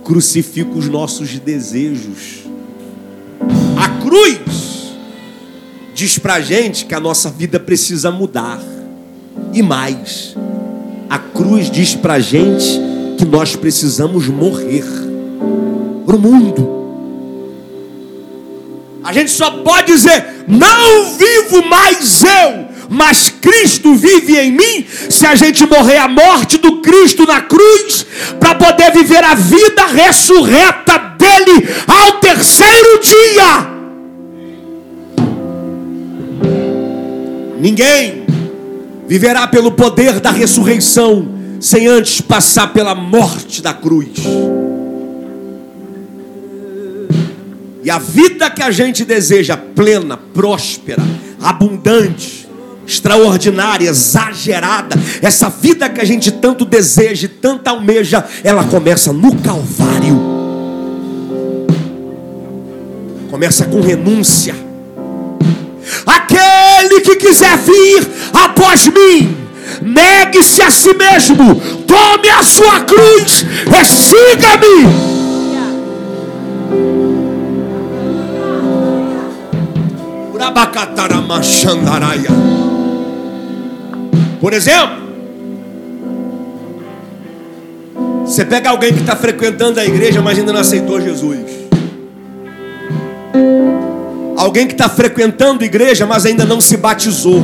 crucifica 0.04 0.72
os 0.72 0.88
nossos 0.88 1.40
desejos. 1.40 2.44
A 3.78 3.90
cruz 4.02 4.94
diz 5.94 6.18
para 6.18 6.40
gente 6.40 6.86
que 6.86 6.94
a 6.94 7.00
nossa 7.00 7.30
vida 7.30 7.60
precisa 7.60 8.12
mudar. 8.12 8.62
E 9.54 9.62
mais, 9.62 10.36
a 11.10 11.18
cruz 11.18 11.72
diz 11.72 11.96
para 11.96 12.16
a 12.16 12.20
gente 12.20 12.80
que 13.18 13.26
nós 13.26 13.56
precisamos 13.56 14.28
morrer 14.28 14.86
para 16.06 16.16
o 16.16 16.20
mundo. 16.20 16.79
A 19.04 19.14
gente 19.14 19.32
só 19.32 19.50
pode 19.52 19.94
dizer: 19.94 20.46
não 20.48 21.16
vivo 21.18 21.66
mais 21.68 22.24
eu, 22.24 22.68
mas 22.90 23.30
Cristo 23.30 23.96
vive 23.96 24.38
em 24.38 24.52
mim. 24.52 24.86
Se 25.10 25.26
a 25.26 25.36
gente 25.36 25.66
morrer 25.66 25.98
a 25.98 26.08
morte 26.08 26.58
do 26.58 26.82
Cristo 26.82 27.26
na 27.26 27.42
cruz, 27.42 28.06
para 28.40 28.56
poder 28.56 28.92
viver 28.92 29.24
a 29.24 29.36
vida 29.36 29.86
ressurreta 29.86 30.98
dele 31.18 31.68
ao 31.88 32.14
terceiro 32.14 33.00
dia. 33.02 33.80
Ninguém 37.60 38.26
viverá 39.08 39.48
pelo 39.48 39.72
poder 39.72 40.20
da 40.20 40.32
ressurreição, 40.32 41.28
sem 41.60 41.88
antes 41.88 42.22
passar 42.22 42.72
pela 42.72 42.96
morte 42.96 43.62
da 43.62 43.74
cruz. 43.74 44.10
A 47.90 47.98
vida 47.98 48.50
que 48.50 48.62
a 48.62 48.72
gente 48.72 49.04
deseja, 49.04 49.58
plena, 49.58 50.16
próspera, 50.16 51.02
abundante, 51.42 52.48
extraordinária, 52.86 53.90
exagerada, 53.90 54.96
essa 55.22 55.50
vida 55.50 55.90
que 55.90 56.02
a 56.02 56.06
gente 56.06 56.32
tanto 56.32 56.66
deseja 56.66 57.30
tanto 57.42 57.68
almeja, 57.68 58.26
ela 58.44 58.64
começa 58.64 59.12
no 59.12 59.36
Calvário. 59.38 60.20
Começa 63.30 63.66
com 63.66 63.82
renúncia. 63.82 64.56
Aquele 66.06 67.02
que 67.02 67.16
quiser 67.16 67.58
vir 67.58 68.08
após 68.34 68.88
mim, 68.88 69.36
negue-se 69.82 70.62
a 70.62 70.70
si 70.70 70.94
mesmo, 70.94 71.62
tome 71.88 72.30
a 72.30 72.44
sua 72.44 72.82
cruz 72.82 73.46
e 73.68 73.86
siga-me. 73.86 75.09
Por 84.40 84.54
exemplo, 84.54 85.10
Você 88.30 88.46
pega 88.46 88.70
alguém 88.70 88.94
que 88.94 89.00
está 89.00 89.16
frequentando 89.16 89.80
a 89.80 89.86
igreja, 89.86 90.22
mas 90.22 90.38
ainda 90.38 90.54
não 90.54 90.60
aceitou 90.60 91.02
Jesus. 91.02 91.40
Alguém 94.38 94.68
que 94.68 94.74
está 94.74 94.88
frequentando 94.88 95.64
a 95.64 95.66
igreja, 95.66 96.06
mas 96.06 96.28
ainda 96.28 96.46
não 96.46 96.62
se 96.62 96.78
batizou. 96.78 97.44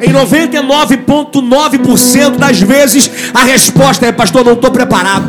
Em 0.00 0.12
99,9% 0.12 2.36
das 2.36 2.60
vezes 2.60 3.10
a 3.34 3.42
resposta 3.42 4.06
é: 4.06 4.12
Pastor, 4.12 4.44
não 4.44 4.52
estou 4.52 4.70
preparado. 4.70 5.28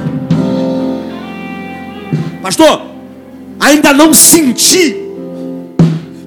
Pastor, 2.43 2.83
ainda 3.59 3.91
não 3.91 4.13
senti. 4.13 5.08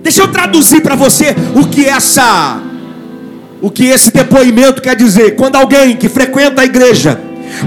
Deixa 0.02 0.22
eu 0.22 0.28
traduzir 0.28 0.82
para 0.82 0.96
você 0.96 1.34
o 1.54 1.66
que 1.66 1.86
essa 1.86 2.60
o 3.60 3.70
que 3.70 3.84
esse 3.84 4.10
depoimento 4.10 4.82
quer 4.82 4.96
dizer. 4.96 5.36
Quando 5.36 5.54
alguém 5.54 5.96
que 5.96 6.08
frequenta 6.08 6.62
a 6.62 6.64
igreja, 6.64 7.20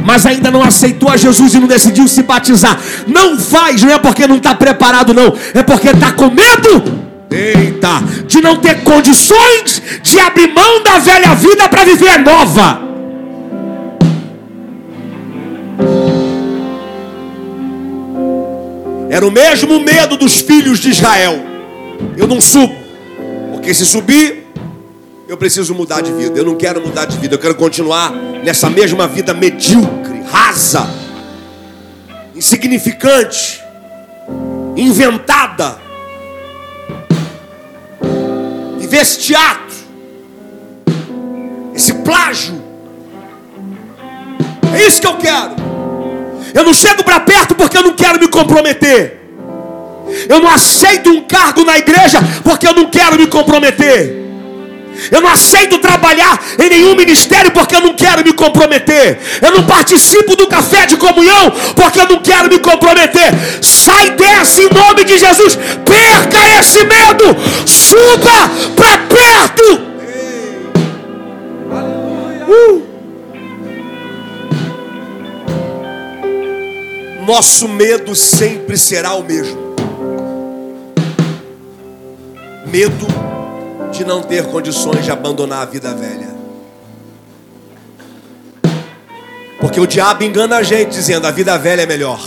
mas 0.03 0.25
ainda 0.25 0.51
não 0.51 0.61
aceitou 0.61 1.09
a 1.09 1.15
Jesus 1.15 1.53
e 1.53 1.59
não 1.59 1.67
decidiu 1.67 2.05
se 2.07 2.21
batizar, 2.21 2.77
não 3.07 3.39
faz, 3.39 3.81
não 3.81 3.93
é 3.93 3.97
porque 3.97 4.27
não 4.27 4.35
está 4.35 4.53
preparado, 4.53 5.13
não, 5.13 5.33
é 5.53 5.63
porque 5.63 5.87
está 5.87 6.11
com 6.11 6.29
medo. 6.29 7.05
Eita, 7.31 8.01
de 8.27 8.41
não 8.41 8.57
ter 8.57 8.83
condições 8.83 9.81
de 10.03 10.19
abrir 10.19 10.53
mão 10.53 10.83
da 10.83 10.99
velha 10.99 11.33
vida 11.35 11.67
para 11.69 11.85
viver 11.85 12.19
nova. 12.19 12.81
Era 19.09 19.25
o 19.25 19.31
mesmo 19.31 19.79
medo 19.79 20.17
dos 20.17 20.41
filhos 20.41 20.79
de 20.79 20.89
Israel. 20.89 21.54
Eu 22.17 22.27
não 22.27 22.39
subo, 22.39 22.75
porque 23.53 23.73
se 23.73 23.85
subir, 23.85 24.45
eu 25.27 25.37
preciso 25.37 25.73
mudar 25.73 26.01
de 26.01 26.11
vida. 26.11 26.39
Eu 26.39 26.45
não 26.45 26.55
quero 26.55 26.81
mudar 26.81 27.05
de 27.05 27.17
vida. 27.17 27.35
Eu 27.35 27.39
quero 27.39 27.55
continuar 27.55 28.11
nessa 28.11 28.69
mesma 28.69 29.07
vida 29.07 29.33
medíocre, 29.33 30.21
rasa, 30.29 30.87
insignificante, 32.35 33.61
inventada. 34.77 35.77
Viver 38.77 38.97
esse 38.97 39.19
teatro, 39.19 39.75
esse 41.73 41.93
plágio. 41.93 42.63
É 44.73 44.87
isso 44.87 45.01
que 45.01 45.07
eu 45.07 45.17
quero. 45.17 45.55
Eu 46.53 46.63
não 46.63 46.73
chego 46.73 47.03
para 47.03 47.19
perto 47.19 47.55
porque 47.55 47.77
eu 47.77 47.83
não 47.83 47.95
quero 47.95 48.19
me 48.19 48.27
comprometer. 48.27 49.24
Eu 50.29 50.39
não 50.39 50.49
aceito 50.49 51.09
um 51.09 51.21
cargo 51.21 51.63
na 51.63 51.77
igreja 51.77 52.19
porque 52.43 52.67
eu 52.67 52.73
não 52.73 52.87
quero 52.87 53.17
me 53.17 53.27
comprometer. 53.27 54.25
Eu 55.11 55.21
não 55.21 55.29
aceito 55.29 55.77
trabalhar 55.79 56.41
em 56.57 56.69
nenhum 56.69 56.95
ministério 56.95 57.51
porque 57.51 57.75
eu 57.75 57.81
não 57.81 57.93
quero 57.93 58.23
me 58.23 58.33
comprometer. 58.33 59.19
Eu 59.41 59.51
não 59.51 59.63
participo 59.65 60.35
do 60.35 60.47
café 60.47 60.85
de 60.85 60.97
comunhão 60.97 61.51
porque 61.75 61.99
eu 61.99 62.07
não 62.07 62.19
quero 62.19 62.49
me 62.49 62.59
comprometer. 62.59 63.33
Sai 63.61 64.11
dessa 64.11 64.61
em 64.61 64.69
nome 64.69 65.03
de 65.03 65.17
Jesus. 65.17 65.57
Perca 65.85 66.59
esse 66.59 66.83
medo. 66.85 67.35
Suba 67.65 68.49
para 68.75 68.97
perto. 68.97 69.95
Uh. 72.47 72.85
Nosso 77.25 77.67
medo 77.67 78.15
sempre 78.15 78.77
será 78.77 79.15
o 79.15 79.23
mesmo. 79.23 79.64
Medo 82.75 83.07
de 83.93 84.03
não 84.03 84.21
ter 84.21 84.47
condições 84.47 85.05
de 85.05 85.09
abandonar 85.09 85.61
a 85.61 85.65
vida 85.65 85.95
velha. 85.95 86.27
Porque 89.61 89.79
o 89.79 89.87
diabo 89.87 90.25
engana 90.25 90.57
a 90.57 90.61
gente 90.61 90.89
dizendo 90.89 91.25
a 91.25 91.31
vida 91.31 91.57
velha 91.57 91.83
é 91.83 91.85
melhor. 91.85 92.19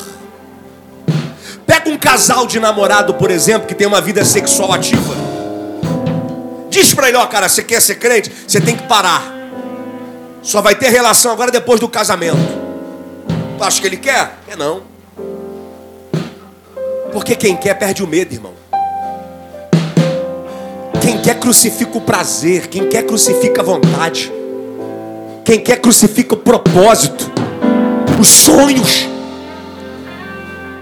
Pega 1.66 1.90
um 1.90 1.98
casal 1.98 2.46
de 2.46 2.58
namorado, 2.58 3.12
por 3.12 3.30
exemplo, 3.30 3.68
que 3.68 3.74
tem 3.74 3.86
uma 3.86 4.00
vida 4.00 4.24
sexual 4.24 4.72
ativa. 4.72 5.14
Diz 6.70 6.94
para 6.94 7.10
ele, 7.10 7.18
ó, 7.18 7.26
cara, 7.26 7.46
você 7.46 7.62
quer 7.62 7.82
ser 7.82 7.96
crente? 7.96 8.32
Você 8.48 8.58
tem 8.58 8.74
que 8.74 8.84
parar. 8.84 9.22
Só 10.40 10.62
vai 10.62 10.74
ter 10.74 10.88
relação 10.88 11.30
agora 11.30 11.50
depois 11.50 11.78
do 11.78 11.90
casamento. 11.90 12.38
Tu 13.58 13.62
acha 13.62 13.78
que 13.82 13.86
ele 13.86 13.98
quer? 13.98 14.38
Quer 14.46 14.56
não. 14.56 14.82
Porque 17.12 17.36
quem 17.36 17.54
quer 17.54 17.74
perde 17.74 18.02
o 18.02 18.06
medo, 18.06 18.32
irmão. 18.32 18.57
Quem 21.08 21.16
quer 21.22 21.36
crucifica 21.36 21.96
o 21.96 22.02
prazer, 22.02 22.66
quem 22.66 22.86
quer 22.86 23.02
crucifica 23.02 23.62
a 23.62 23.64
vontade, 23.64 24.30
quem 25.42 25.58
quer 25.58 25.80
crucifica 25.80 26.34
o 26.34 26.36
propósito, 26.36 27.32
os 28.20 28.28
sonhos. 28.28 29.08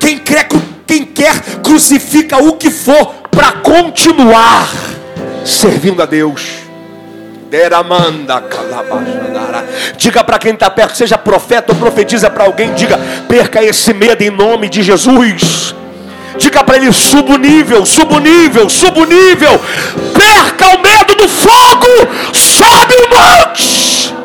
Quem 0.00 0.18
quer, 0.18 0.48
quem 0.84 1.04
quer 1.04 1.40
crucifica 1.62 2.42
o 2.42 2.54
que 2.54 2.70
for 2.70 3.14
para 3.30 3.52
continuar 3.52 4.68
servindo 5.44 6.02
a 6.02 6.06
Deus. 6.06 6.42
Diga 9.96 10.24
para 10.24 10.40
quem 10.40 10.54
está 10.54 10.68
perto, 10.68 10.96
seja 10.96 11.16
profeta 11.16 11.72
ou 11.72 11.78
profetiza 11.78 12.28
para 12.28 12.42
alguém, 12.42 12.74
diga: 12.74 12.98
perca 13.28 13.62
esse 13.62 13.94
medo 13.94 14.22
em 14.22 14.30
nome 14.30 14.68
de 14.68 14.82
Jesus. 14.82 15.72
Diga 16.38 16.64
para 16.64 16.76
ele: 16.76 16.92
suba 16.92 17.34
o 17.34 17.38
nível, 17.38 17.84
suba 17.86 18.16
o 18.16 18.20
nível, 18.20 18.68
suba 18.68 19.00
o 19.00 19.04
nível. 19.04 19.60
Perca 20.14 20.76
o 20.76 20.82
medo 20.82 21.14
do 21.14 21.28
fogo, 21.28 21.86
sobe 22.32 22.94
o 22.94 23.08
monte. 23.10 24.15